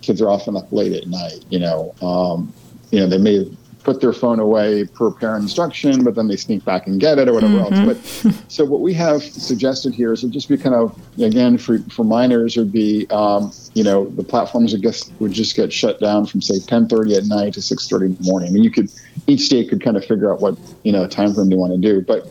[0.01, 1.45] kids are often up late at night.
[1.51, 2.53] You know, um,
[2.91, 3.45] you know they may
[3.89, 7.27] put their phone away per parent instruction, but then they sneak back and get it
[7.27, 7.89] or whatever mm-hmm.
[7.89, 8.23] else.
[8.23, 11.79] But so what we have suggested here is it just be kind of again for
[11.89, 16.01] for minors would be um, you know the platforms would just would just get shut
[16.01, 18.51] down from say 10:30 at night to 6:30 in the morning.
[18.51, 18.93] I mean, you could
[19.27, 21.79] each state could kind of figure out what you know time frame they want to
[21.79, 22.27] do, but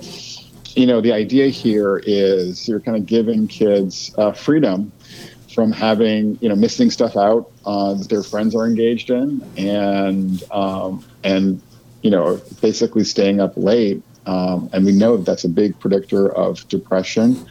[0.77, 4.91] you know the idea here is you're kind of giving kids uh, freedom
[5.57, 10.43] from having you know missing stuff out uh, that their friends are engaged in, and
[10.51, 11.59] um, and
[12.03, 14.03] you know basically staying up late.
[14.27, 17.43] Um, and we know that that's a big predictor of depression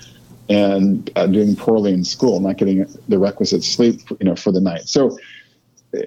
[0.48, 4.60] and uh, doing poorly in school, not getting the requisite sleep, you know, for the
[4.60, 4.82] night.
[4.86, 5.18] So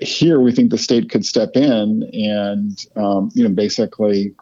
[0.01, 4.33] here we think the state could step in and um, you know basically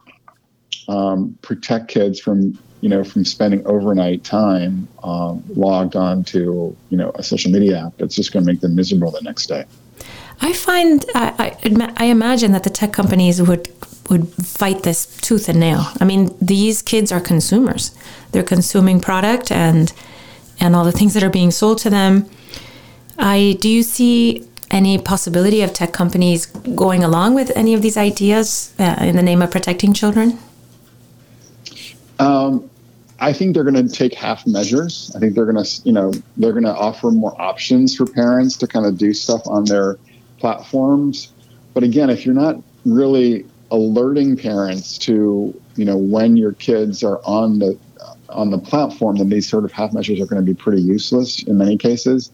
[0.87, 2.55] um, protect kids from
[2.87, 7.85] you know, from spending overnight time um, logged on to, you know, a social media
[7.85, 9.65] app that's just going to make them miserable the next day.
[10.39, 13.67] I find I, I, I imagine that the tech companies would
[14.09, 15.87] would fight this tooth and nail.
[15.99, 17.93] I mean, these kids are consumers;
[18.31, 19.91] they're consuming product and
[20.61, 22.29] and all the things that are being sold to them.
[23.17, 27.97] I do you see any possibility of tech companies going along with any of these
[27.97, 30.39] ideas uh, in the name of protecting children?
[32.19, 32.69] Um,
[33.19, 35.11] I think they're going to take half measures.
[35.15, 38.57] I think they're going to, you know, they're going to offer more options for parents
[38.57, 39.97] to kind of do stuff on their
[40.39, 41.31] platforms.
[41.73, 47.19] But again, if you're not really alerting parents to, you know, when your kids are
[47.23, 47.77] on the
[48.29, 51.43] on the platform, then these sort of half measures are going to be pretty useless
[51.43, 52.31] in many cases.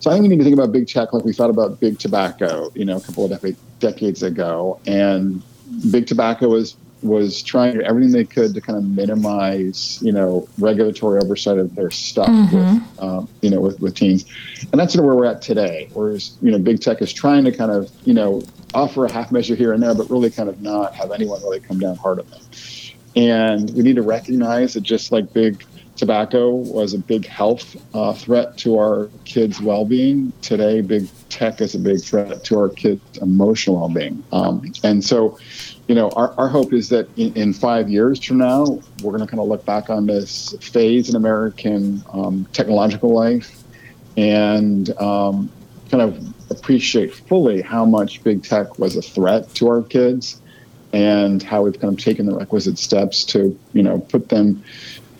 [0.00, 1.98] So I think we need to think about big tech like we thought about big
[1.98, 4.80] tobacco, you know, a couple of decades ago.
[4.86, 5.42] And
[5.90, 11.20] big tobacco was was trying everything they could to kind of minimize, you know, regulatory
[11.20, 12.56] oversight of their stuff mm-hmm.
[12.56, 14.24] with, um, you know, with, with teens.
[14.72, 15.88] And that's sort of where we're at today.
[15.92, 18.42] Whereas, you know, big tech is trying to kind of, you know,
[18.74, 21.60] offer a half measure here and there, but really kind of not have anyone really
[21.60, 22.40] come down hard on them.
[23.14, 25.64] And we need to recognize that just like big
[25.96, 30.32] tobacco was a big health uh, threat to our kids' well-being.
[30.42, 34.22] Today, big tech is a big threat to our kids' emotional well-being.
[34.32, 35.38] Um, and so,
[35.88, 38.64] you know, our, our hope is that in, in five years from now,
[39.02, 43.62] we're going to kind of look back on this phase in American um, technological life
[44.16, 45.50] and um,
[45.90, 50.40] kind of appreciate fully how much big tech was a threat to our kids
[50.92, 54.62] and how we've kind of taken the requisite steps to, you know, put them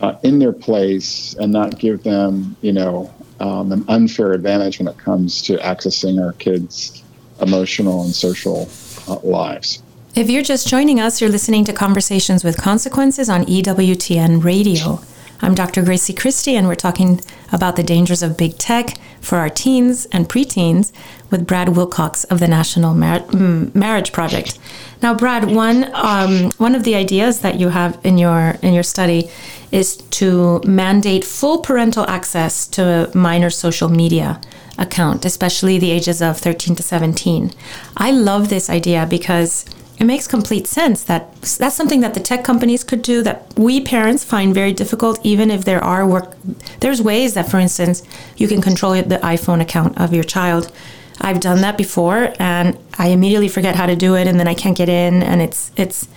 [0.01, 4.87] uh, in their place and not give them, you know, um, an unfair advantage when
[4.87, 7.03] it comes to accessing our kids'
[7.41, 8.67] emotional and social
[9.07, 9.81] uh, lives.
[10.17, 14.99] If you're just joining us, you're listening to Conversations with Consequences on EWTN Radio.
[15.43, 15.83] I'm Dr.
[15.83, 20.27] Grazie Christie, and we're talking about the dangers of big tech for our teens and
[20.27, 20.91] preteens
[21.29, 24.57] with Brad Wilcox of the National Mar- mm, Marriage Project.
[25.03, 28.81] Now, Brad, one um, one of the ideas that you have in your in your
[28.81, 29.29] study
[29.71, 34.41] is to mandate full parental access to a minor social media
[34.79, 37.53] account, especially the ages of 13 to 17.
[37.97, 39.63] I love this idea because
[39.99, 43.81] it makes complete sense that that's something that the tech companies could do that we
[43.81, 46.35] parents find very difficult even if there are work
[46.81, 48.03] there's ways that for instance
[48.35, 50.71] you can control the iphone account of your child.
[51.19, 54.53] I've done that before and i immediately forget how to do it and then i
[54.53, 56.07] can't get in and it's it's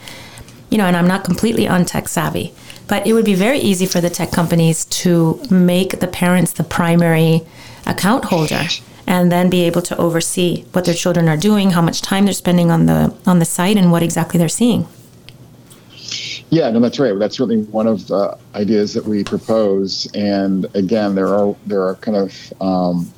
[0.69, 2.53] you know and i'm not completely untech savvy.
[2.87, 6.65] But it would be very easy for the tech companies to make the parents the
[6.65, 7.43] primary
[7.87, 8.65] account holder
[9.07, 12.35] and then be able to oversee what their children are doing, how much time they're
[12.35, 14.87] spending on the on the site, and what exactly they're seeing.
[16.51, 17.17] Yeah, no, that's right.
[17.17, 20.09] That's really one of the ideas that we propose.
[20.15, 23.13] And again, there are there are kind of um,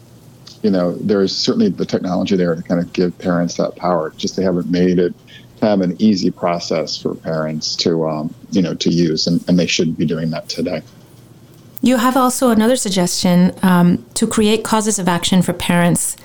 [0.62, 4.10] you know there's certainly the technology there to kind of give parents that power.
[4.16, 5.14] Just they haven't made it
[5.62, 9.66] have an easy process for parents to um, you know to use, and, and they
[9.66, 10.82] should be doing that today.
[11.84, 16.16] You have also another suggestion um, to create causes of action for parents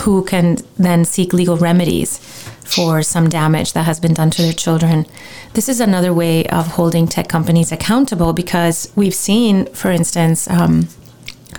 [0.00, 2.18] who can then seek legal remedies
[2.64, 5.06] for some damage that has been done to their children.
[5.54, 10.88] This is another way of holding tech companies accountable because we've seen, for instance, um,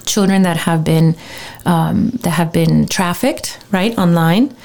[0.05, 1.15] children that have been
[1.65, 4.55] um, that have been trafficked right online,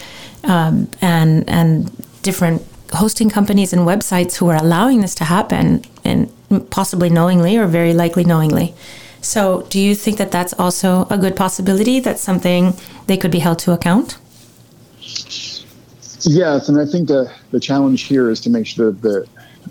[0.44, 1.90] um, and and
[2.22, 2.62] different
[2.92, 6.32] hosting companies and websites who are allowing this to happen, and
[6.70, 8.74] possibly knowingly or very likely knowingly.
[9.22, 12.00] So, do you think that that's also a good possibility?
[12.00, 12.74] That's something
[13.06, 14.18] they could be held to account?
[16.22, 19.28] Yes, and I think the, the challenge here is to make sure that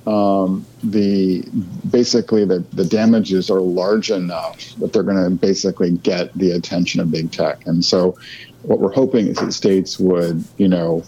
[0.07, 1.43] um, the
[1.89, 7.01] basically the, the damages are large enough that they're going to basically get the attention
[7.01, 7.65] of big tech.
[7.65, 8.17] And so,
[8.63, 11.03] what we're hoping is that states would, you know,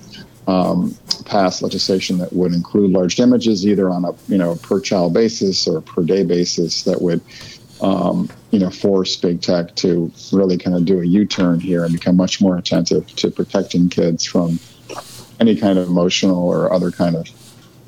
[0.47, 5.13] um, pass legislation that would include large damages, either on a you know per child
[5.13, 7.21] basis or per day basis, that would
[7.81, 11.93] um, you know force big tech to really kind of do a U-turn here and
[11.93, 14.59] become much more attentive to protecting kids from
[15.39, 17.27] any kind of emotional or other kind of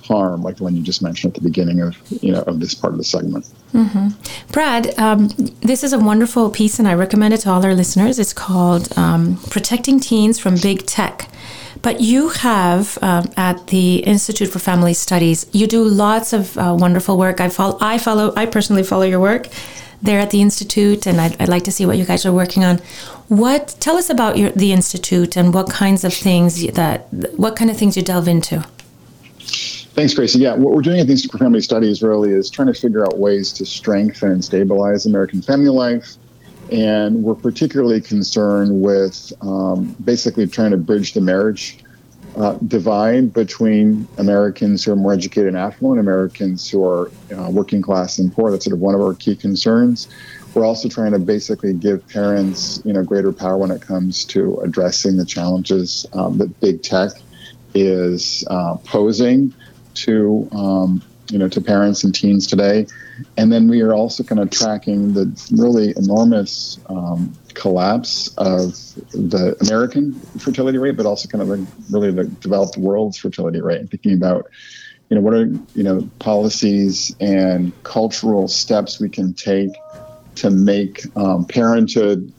[0.03, 2.73] harm, like the one you just mentioned at the beginning of you know of this
[2.73, 3.49] part of the segment.
[3.73, 4.09] Mm-hmm.
[4.51, 5.29] Brad, um,
[5.61, 8.19] this is a wonderful piece, and I recommend it to all our listeners.
[8.19, 11.29] It's called um, "Protecting Teens from Big Tech."
[11.83, 16.75] But you have um, at the Institute for Family Studies, you do lots of uh,
[16.79, 17.41] wonderful work.
[17.41, 19.49] I follow, I follow, I personally follow your work
[20.01, 22.63] there at the institute, and I'd, I'd, like to see what you guys are working
[22.63, 22.77] on.
[23.27, 27.07] What tell us about your, the institute and what kinds of things that
[27.37, 28.65] what kind of things you delve into?
[29.39, 30.39] Thanks, Grazie.
[30.39, 33.05] Yeah, what we're doing at the Institute for Family Studies really is trying to figure
[33.05, 36.15] out ways to strengthen and stabilize American family life
[36.73, 41.77] and we're particularly concerned with um, basically trying to bridge the marriage
[42.35, 47.79] uh, divide between Americans who are more educated and affluent, Americans who are uh, working
[47.79, 48.49] class and poor.
[48.49, 50.07] That's sort of one of our key concerns.
[50.55, 54.57] We're also trying to basically give parents, you know, greater power when it comes to
[54.61, 57.11] addressing the challenges um, that big tech
[57.75, 59.53] is uh, posing
[59.93, 62.85] to um, you know to parents and teens today
[63.37, 68.73] and then we are also kind of tracking the really enormous um, collapse of
[69.13, 73.79] the american fertility rate but also kind of the, really the developed world's fertility rate.
[73.79, 74.45] And thinking about
[75.09, 79.71] you know what are you know policies and cultural steps we can take
[80.35, 82.33] to make um, parenthood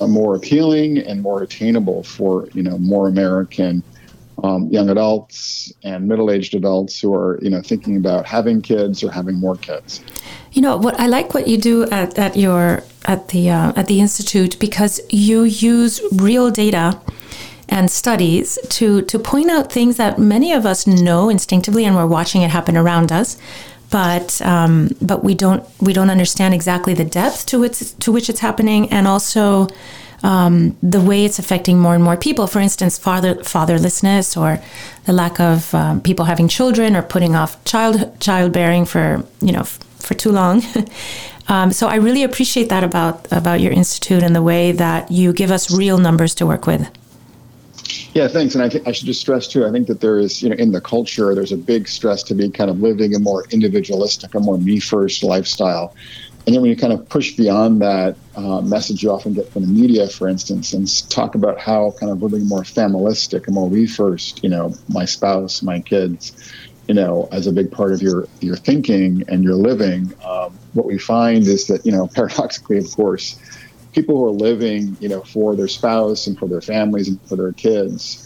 [0.00, 3.82] more appealing and more attainable for you know more american
[4.42, 9.10] um, young adults and middle-aged adults who are you know thinking about having kids or
[9.10, 10.02] having more kids.
[10.52, 13.86] You know what i like what you do at, at your at the uh, at
[13.86, 17.00] the institute because you use real data
[17.68, 22.06] and studies to to point out things that many of us know instinctively and we're
[22.06, 23.36] watching it happen around us
[23.90, 28.28] but um, but we don't we don't understand exactly the depth to which to which
[28.28, 29.68] it's happening and also
[30.22, 32.46] um, the way it's affecting more and more people.
[32.46, 34.62] For instance, father fatherlessness or
[35.04, 39.60] the lack of um, people having children or putting off child childbearing for you know
[39.60, 40.62] f- for too long.
[41.48, 45.32] um, so I really appreciate that about about your institute and the way that you
[45.32, 46.90] give us real numbers to work with.
[48.16, 48.54] Yeah, thanks.
[48.54, 49.66] And I think I should just stress too.
[49.66, 52.34] I think that there is, you know, in the culture, there's a big stress to
[52.34, 55.94] be kind of living a more individualistic, a more me first lifestyle.
[56.46, 59.62] And then when you kind of push beyond that uh, message you often get from
[59.62, 63.68] the media, for instance, and talk about how kind of living more familistic and more
[63.68, 66.32] we first, you know, my spouse, my kids,
[66.86, 70.86] you know, as a big part of your your thinking and your living, um, what
[70.86, 73.40] we find is that you know, paradoxically, of course,
[73.92, 77.36] people who are living, you know, for their spouse and for their families and for
[77.36, 78.22] their kids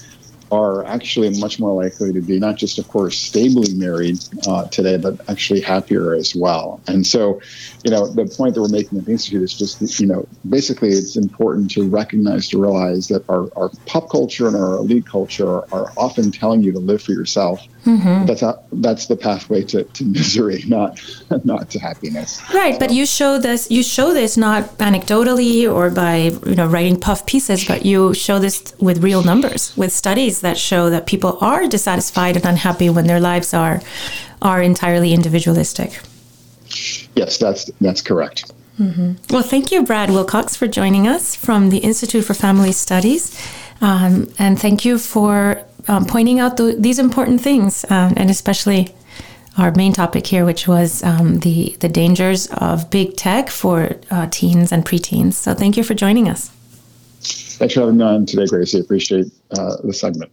[0.51, 4.97] are actually much more likely to be not just, of course, stably married uh, today,
[4.97, 6.81] but actually happier as well.
[6.89, 7.41] And so,
[7.85, 10.91] you know, the point that we're making at the Institute is just, you know, basically
[10.91, 15.49] it's important to recognize, to realize that our, our pop culture and our elite culture
[15.49, 17.61] are, are often telling you to live for yourself.
[17.85, 18.27] Mm-hmm.
[18.27, 21.01] That's that's the pathway to, to misery, not
[21.45, 22.43] not to happiness.
[22.53, 22.81] Right, so.
[22.81, 26.17] but you show this you show this not anecdotally or by
[26.47, 30.59] you know writing puff pieces, but you show this with real numbers, with studies that
[30.59, 33.81] show that people are dissatisfied and unhappy when their lives are
[34.43, 36.01] are entirely individualistic.
[37.17, 38.53] Yes, that's that's correct.
[38.79, 39.13] Mm-hmm.
[39.31, 43.39] Well, thank you, Brad Wilcox, for joining us from the Institute for Family Studies.
[43.83, 48.95] Um, and thank you for um, pointing out the, these important things, um, and especially
[49.59, 54.29] our main topic here, which was um, the, the dangers of big tech for uh,
[54.31, 55.33] teens and preteens.
[55.33, 56.49] So thank you for joining us.
[57.59, 58.81] Thanks for having me on today, Grazie.
[58.81, 59.27] Appreciate
[59.59, 60.31] uh, the segment.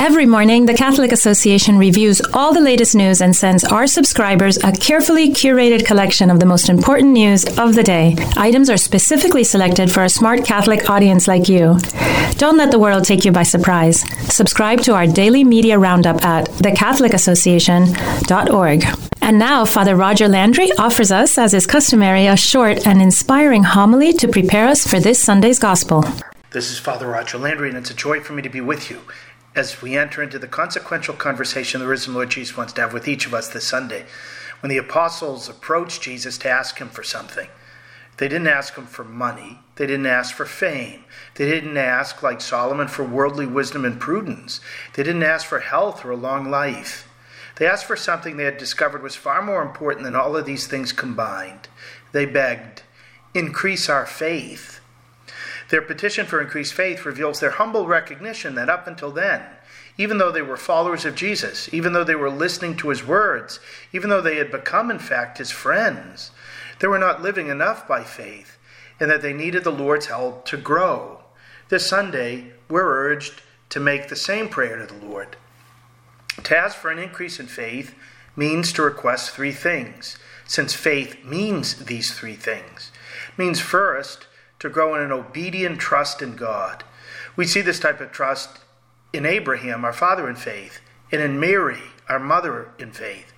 [0.00, 4.72] Every morning, the Catholic Association reviews all the latest news and sends our subscribers a
[4.72, 8.16] carefully curated collection of the most important news of the day.
[8.34, 11.78] Items are specifically selected for a smart Catholic audience like you.
[12.38, 14.00] Don't let the world take you by surprise.
[14.34, 18.84] Subscribe to our daily media roundup at thecatholicassociation.org.
[19.20, 24.14] And now, Father Roger Landry offers us, as is customary, a short and inspiring homily
[24.14, 26.06] to prepare us for this Sunday's Gospel.
[26.52, 29.02] This is Father Roger Landry, and it's a joy for me to be with you
[29.54, 33.08] as we enter into the consequential conversation the risen Lord Jesus wants to have with
[33.08, 34.06] each of us this Sunday.
[34.60, 37.48] When the apostles approached Jesus to ask him for something,
[38.18, 39.60] they didn't ask him for money.
[39.76, 41.04] They didn't ask for fame.
[41.36, 44.60] They didn't ask, like Solomon, for worldly wisdom and prudence.
[44.94, 47.08] They didn't ask for health or a long life.
[47.56, 50.66] They asked for something they had discovered was far more important than all of these
[50.66, 51.68] things combined.
[52.12, 52.82] They begged,
[53.32, 54.79] Increase our faith.
[55.70, 59.42] Their petition for increased faith reveals their humble recognition that up until then,
[59.96, 63.60] even though they were followers of Jesus, even though they were listening to his words,
[63.92, 66.32] even though they had become, in fact, his friends,
[66.80, 68.58] they were not living enough by faith,
[68.98, 71.20] and that they needed the Lord's help to grow.
[71.68, 75.36] This Sunday, we're urged to make the same prayer to the Lord.
[76.42, 77.94] To ask for an increase in faith
[78.34, 82.90] means to request three things, since faith means these three things.
[83.28, 84.26] It means first,
[84.60, 86.84] to grow in an obedient trust in God.
[87.34, 88.60] We see this type of trust
[89.12, 90.80] in Abraham, our father in faith,
[91.10, 93.32] and in Mary, our mother in faith.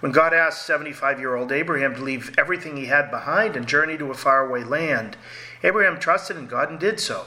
[0.00, 3.98] When God asked 75 year old Abraham to leave everything he had behind and journey
[3.98, 5.16] to a faraway land,
[5.64, 7.24] Abraham trusted in God and did so.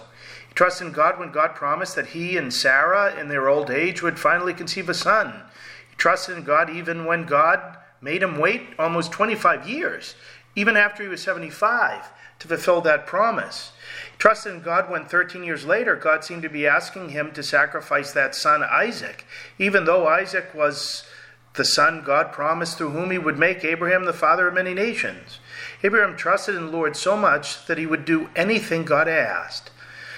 [0.47, 4.01] He trusted in God when God promised that he and Sarah, in their old age,
[4.01, 5.43] would finally conceive a son.
[5.89, 10.15] He trusted in God even when God made him wait almost 25 years,
[10.55, 12.05] even after he was 75
[12.41, 13.71] to fulfill that promise.
[14.11, 17.43] He trusted in God when 13 years later, God seemed to be asking him to
[17.43, 19.25] sacrifice that son Isaac,
[19.59, 21.03] even though Isaac was
[21.53, 25.39] the son God promised through whom he would make Abraham the father of many nations.
[25.83, 29.69] Abraham trusted in the Lord so much that he would do anything God asked.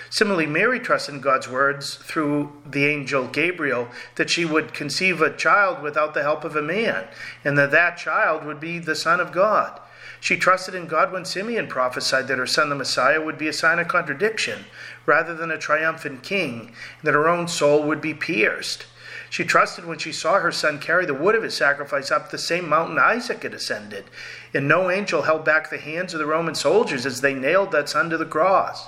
[0.09, 5.35] Similarly, Mary trusted in God's words through the angel Gabriel that she would conceive a
[5.35, 7.07] child without the help of a man,
[7.43, 9.81] and that that child would be the Son of God.
[10.23, 13.51] She trusted in God when Simeon prophesied that her son, the Messiah, would be a
[13.51, 14.63] sign of contradiction
[15.05, 18.85] rather than a triumphant king, and that her own soul would be pierced.
[19.29, 22.37] She trusted when she saw her son carry the wood of his sacrifice up the
[22.37, 24.05] same mountain Isaac had ascended,
[24.53, 27.89] and no angel held back the hands of the Roman soldiers as they nailed that
[27.89, 28.87] son to the cross.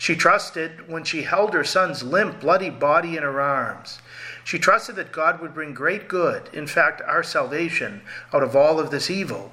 [0.00, 4.00] She trusted when she held her son's limp, bloody body in her arms.
[4.42, 8.02] She trusted that God would bring great good, in fact, our salvation,
[8.32, 9.52] out of all of this evil.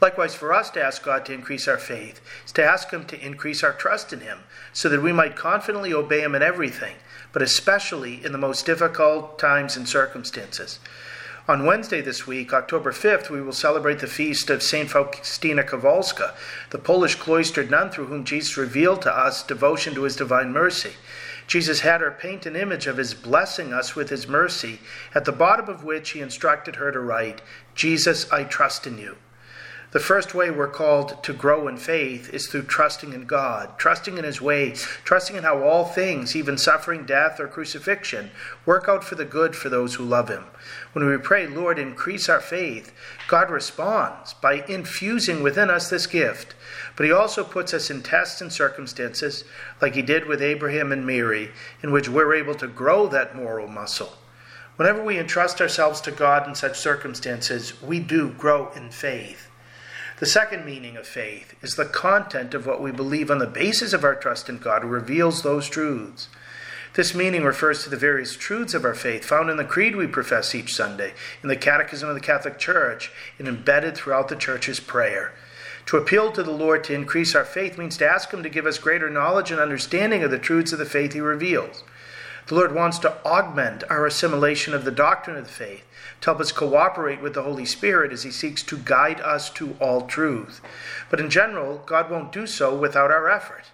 [0.00, 3.24] Likewise, for us to ask God to increase our faith is to ask Him to
[3.24, 4.38] increase our trust in Him,
[4.72, 6.96] so that we might confidently obey Him in everything,
[7.32, 10.78] but especially in the most difficult times and circumstances.
[11.48, 14.88] On Wednesday this week, October 5th, we will celebrate the feast of St.
[14.88, 16.34] Faustina Kowalska,
[16.70, 20.92] the Polish cloistered nun through whom Jesus revealed to us devotion to his divine mercy.
[21.46, 24.78] Jesus had her paint an image of his blessing us with his mercy,
[25.14, 27.42] at the bottom of which he instructed her to write,
[27.74, 29.16] Jesus, I trust in you.
[29.92, 34.18] The first way we're called to grow in faith is through trusting in God, trusting
[34.18, 38.30] in His ways, trusting in how all things, even suffering, death, or crucifixion,
[38.64, 40.44] work out for the good for those who love Him.
[40.92, 42.92] When we pray, Lord, increase our faith,
[43.26, 46.54] God responds by infusing within us this gift.
[46.94, 49.42] But He also puts us in tests and circumstances,
[49.82, 51.50] like He did with Abraham and Mary,
[51.82, 54.12] in which we're able to grow that moral muscle.
[54.76, 59.49] Whenever we entrust ourselves to God in such circumstances, we do grow in faith.
[60.20, 63.94] The second meaning of faith is the content of what we believe on the basis
[63.94, 66.28] of our trust in God who reveals those truths.
[66.92, 70.06] This meaning refers to the various truths of our faith found in the creed we
[70.06, 74.78] profess each Sunday, in the Catechism of the Catholic Church, and embedded throughout the Church's
[74.78, 75.32] prayer.
[75.86, 78.66] To appeal to the Lord to increase our faith means to ask Him to give
[78.66, 81.82] us greater knowledge and understanding of the truths of the faith He reveals.
[82.48, 85.86] The Lord wants to augment our assimilation of the doctrine of the faith,
[86.20, 89.76] to help us cooperate with the Holy Spirit as He seeks to guide us to
[89.80, 90.60] all truth.
[91.10, 93.64] But in general, God won't do so without our effort.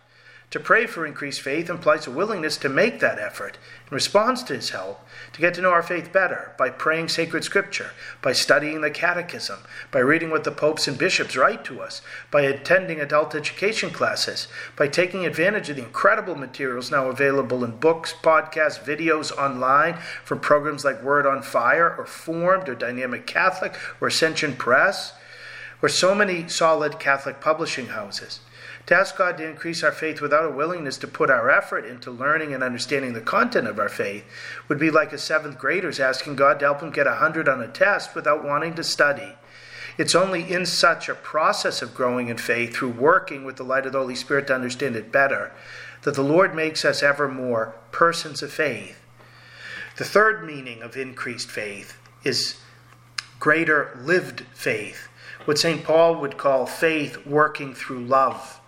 [0.51, 3.59] To pray for increased faith implies a willingness to make that effort
[3.91, 5.06] in response to His help,
[5.37, 7.91] to get to know our faith better by praying sacred scripture,
[8.23, 9.59] by studying the catechism,
[9.91, 14.49] by reading what the popes and bishops write to us, by attending adult education classes,
[14.77, 20.41] by taking advantage of the incredible materials now available in books, podcasts, videos, online from
[20.41, 25.13] programs like Word on Fire or Formed or Dynamic Catholic or Ascension Press,
[25.83, 28.41] or so many solid Catholic publishing houses.
[28.87, 32.11] To ask God to increase our faith without a willingness to put our effort into
[32.13, 34.25] learning and understanding the content of our faith
[34.69, 37.61] would be like a seventh grader's asking God to help him get a 100 on
[37.61, 39.35] a test without wanting to study.
[39.99, 43.87] It's only in such a process of growing in faith, through working with the light
[43.87, 45.53] of the Holy Spirit to understand it better,
[46.03, 49.01] that the Lord makes us ever more persons of faith.
[49.97, 52.57] The third meaning of increased faith is
[53.41, 55.09] greater lived faith,
[55.45, 55.83] what St.
[55.83, 58.61] Paul would call faith working through love.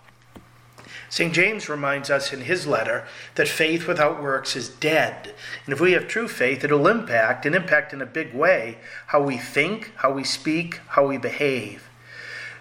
[1.10, 1.32] St.
[1.32, 3.06] James reminds us in his letter
[3.36, 5.34] that faith without works is dead.
[5.64, 9.22] And if we have true faith, it'll impact, and impact in a big way, how
[9.22, 11.88] we think, how we speak, how we behave.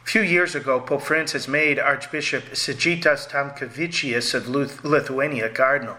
[0.03, 5.97] A few years ago, Pope Francis made Archbishop Sigitas Tamkevičius of Lithuania cardinal.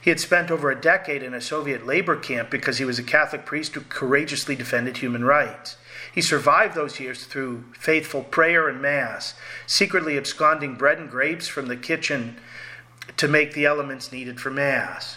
[0.00, 3.04] He had spent over a decade in a Soviet labor camp because he was a
[3.04, 5.76] Catholic priest who courageously defended human rights.
[6.12, 9.34] He survived those years through faithful prayer and Mass,
[9.66, 12.36] secretly absconding bread and grapes from the kitchen
[13.16, 15.16] to make the elements needed for Mass.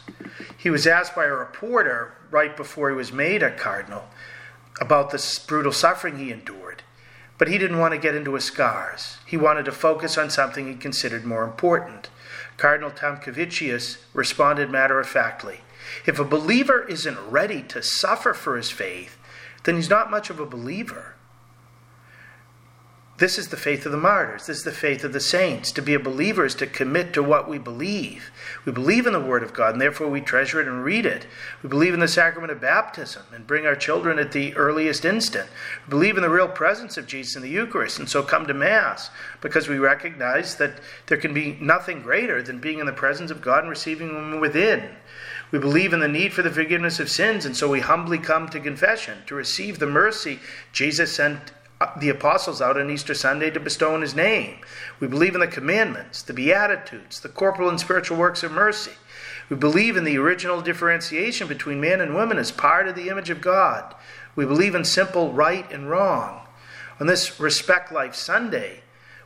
[0.57, 4.05] He was asked by a reporter right before he was made a cardinal
[4.79, 6.83] about the brutal suffering he endured,
[7.37, 9.17] but he didn't want to get into his scars.
[9.25, 12.09] He wanted to focus on something he considered more important.
[12.57, 15.59] Cardinal Tamkevičius responded matter of factly
[16.05, 19.14] If a believer isn't ready to suffer for his faith,
[19.66, 21.16] then he's not much of a believer.
[23.18, 24.47] This is the faith of the martyrs.
[24.47, 25.72] This is the faith of the saints.
[25.72, 28.30] To be a believer is to commit to what we believe.
[28.66, 31.26] We believe in the Word of God, and therefore we treasure it and read it.
[31.63, 35.49] We believe in the sacrament of baptism and bring our children at the earliest instant.
[35.86, 38.53] We believe in the real presence of Jesus in the Eucharist, and so come to
[38.53, 39.09] Mass
[39.39, 43.41] because we recognize that there can be nothing greater than being in the presence of
[43.41, 44.89] God and receiving Him within.
[45.56, 48.49] We believe in the need for the forgiveness of sins, and so we humbly come
[48.49, 50.41] to confession to receive the mercy
[50.74, 54.58] Jesus sent uh, the apostles out on Easter Sunday to bestow in his name.
[54.99, 58.91] We believe in the commandments, the beatitudes, the corporal and spiritual works of mercy.
[59.47, 63.30] We believe in the original differentiation between man and woman as part of the image
[63.30, 63.95] of God.
[64.36, 66.47] We believe in simple right and wrong.
[66.99, 68.82] On this Respect Life Sunday,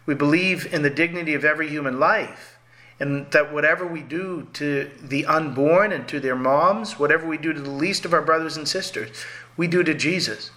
[0.06, 2.59] we believe in the dignity of every human life
[3.00, 7.54] and that whatever we do to the unborn and to their moms, whatever we do
[7.54, 9.10] to the least of our brothers and sisters,
[9.56, 10.52] we do to Jesus.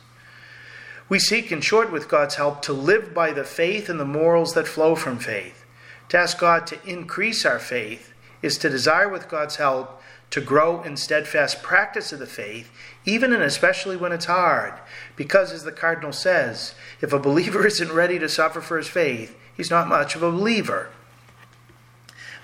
[1.08, 4.54] We seek, in short, with God's help, to live by the faith and the morals
[4.54, 5.64] that flow from faith.
[6.08, 10.82] To ask God to increase our faith is to desire, with God's help, to grow
[10.82, 12.70] in steadfast practice of the faith,
[13.04, 14.72] even and especially when it's hard.
[15.14, 19.38] Because, as the Cardinal says, if a believer isn't ready to suffer for his faith,
[19.54, 20.90] he's not much of a believer.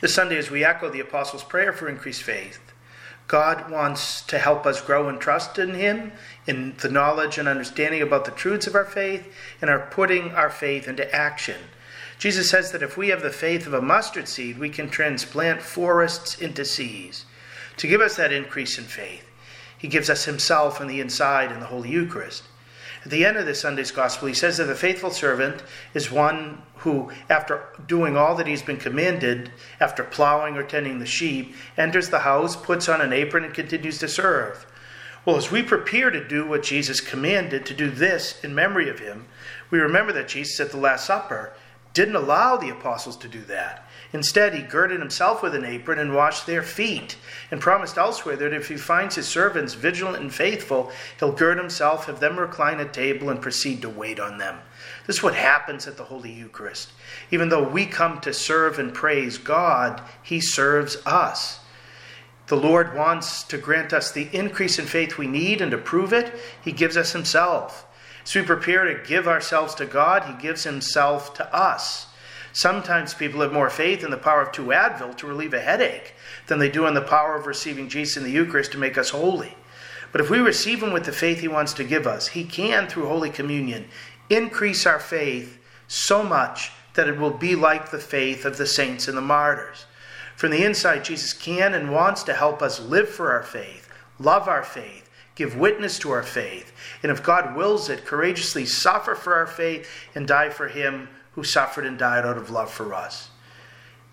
[0.01, 2.61] This Sunday, as we echo the Apostles' prayer for increased faith,
[3.27, 6.13] God wants to help us grow in trust in Him,
[6.47, 9.27] in the knowledge and understanding about the truths of our faith,
[9.61, 11.61] and are putting our faith into action.
[12.19, 15.63] Jesus says that if we have the faith of a mustard seed, we can transplant
[15.63, 17.27] forests into seas.
[17.77, 19.29] To give us that increase in faith,
[19.77, 22.45] He gives us Himself on the inside in the Holy Eucharist.
[23.09, 25.63] The end of this Sunday's Gospel, he says that the faithful servant
[25.95, 29.51] is one who, after doing all that he's been commanded,
[29.81, 33.99] after plowing or tending the sheep, enters the house, puts on an apron, and continues
[33.99, 34.67] to serve.
[35.25, 38.99] Well, as we prepare to do what Jesus commanded, to do this in memory of
[38.99, 39.27] him,
[39.71, 41.55] we remember that Jesus at the Last Supper
[41.95, 43.88] didn't allow the apostles to do that.
[44.13, 47.17] Instead, he girded himself with an apron and washed their feet,
[47.51, 52.07] and promised elsewhere that if he finds his servants vigilant and faithful, he'll gird himself,
[52.07, 54.59] have them recline at table, and proceed to wait on them.
[55.07, 56.93] This is what happens at the Holy Eucharist.
[57.31, 61.61] Even though we come to serve and praise God, he serves us.
[62.47, 66.15] The Lord wants to grant us the increase in faith we need, and to prove
[66.15, 66.35] it,
[66.65, 67.85] he gives us himself.
[68.25, 72.08] As we prepare to give ourselves to God, he gives himself to us.
[72.59, 76.13] Sometimes people have more faith in the power of two Advil to relieve a headache
[76.49, 79.11] than they do in the power of receiving Jesus in the Eucharist to make us
[79.11, 79.55] holy.
[80.11, 82.89] But if we receive Him with the faith He wants to give us, He can,
[82.89, 83.85] through Holy Communion,
[84.29, 85.57] increase our faith
[85.87, 89.87] so much that it will be like the faith of the saints and the martyrs.
[90.35, 93.89] From the inside, Jesus can and wants to help us live for our faith,
[94.19, 96.73] love our faith, give witness to our faith,
[97.05, 101.09] and if God wills it, courageously suffer for our faith and die for Him
[101.39, 103.31] who suffered and died out of love for us.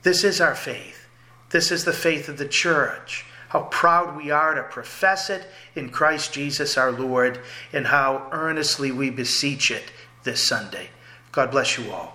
[0.04, 1.08] This is our faith.
[1.50, 3.26] This is the faith of the church.
[3.50, 7.40] How proud we are to profess it in Christ Jesus our Lord,
[7.74, 9.86] and how earnestly we beseech it
[10.22, 10.90] this Sunday.
[11.32, 12.15] God bless you all.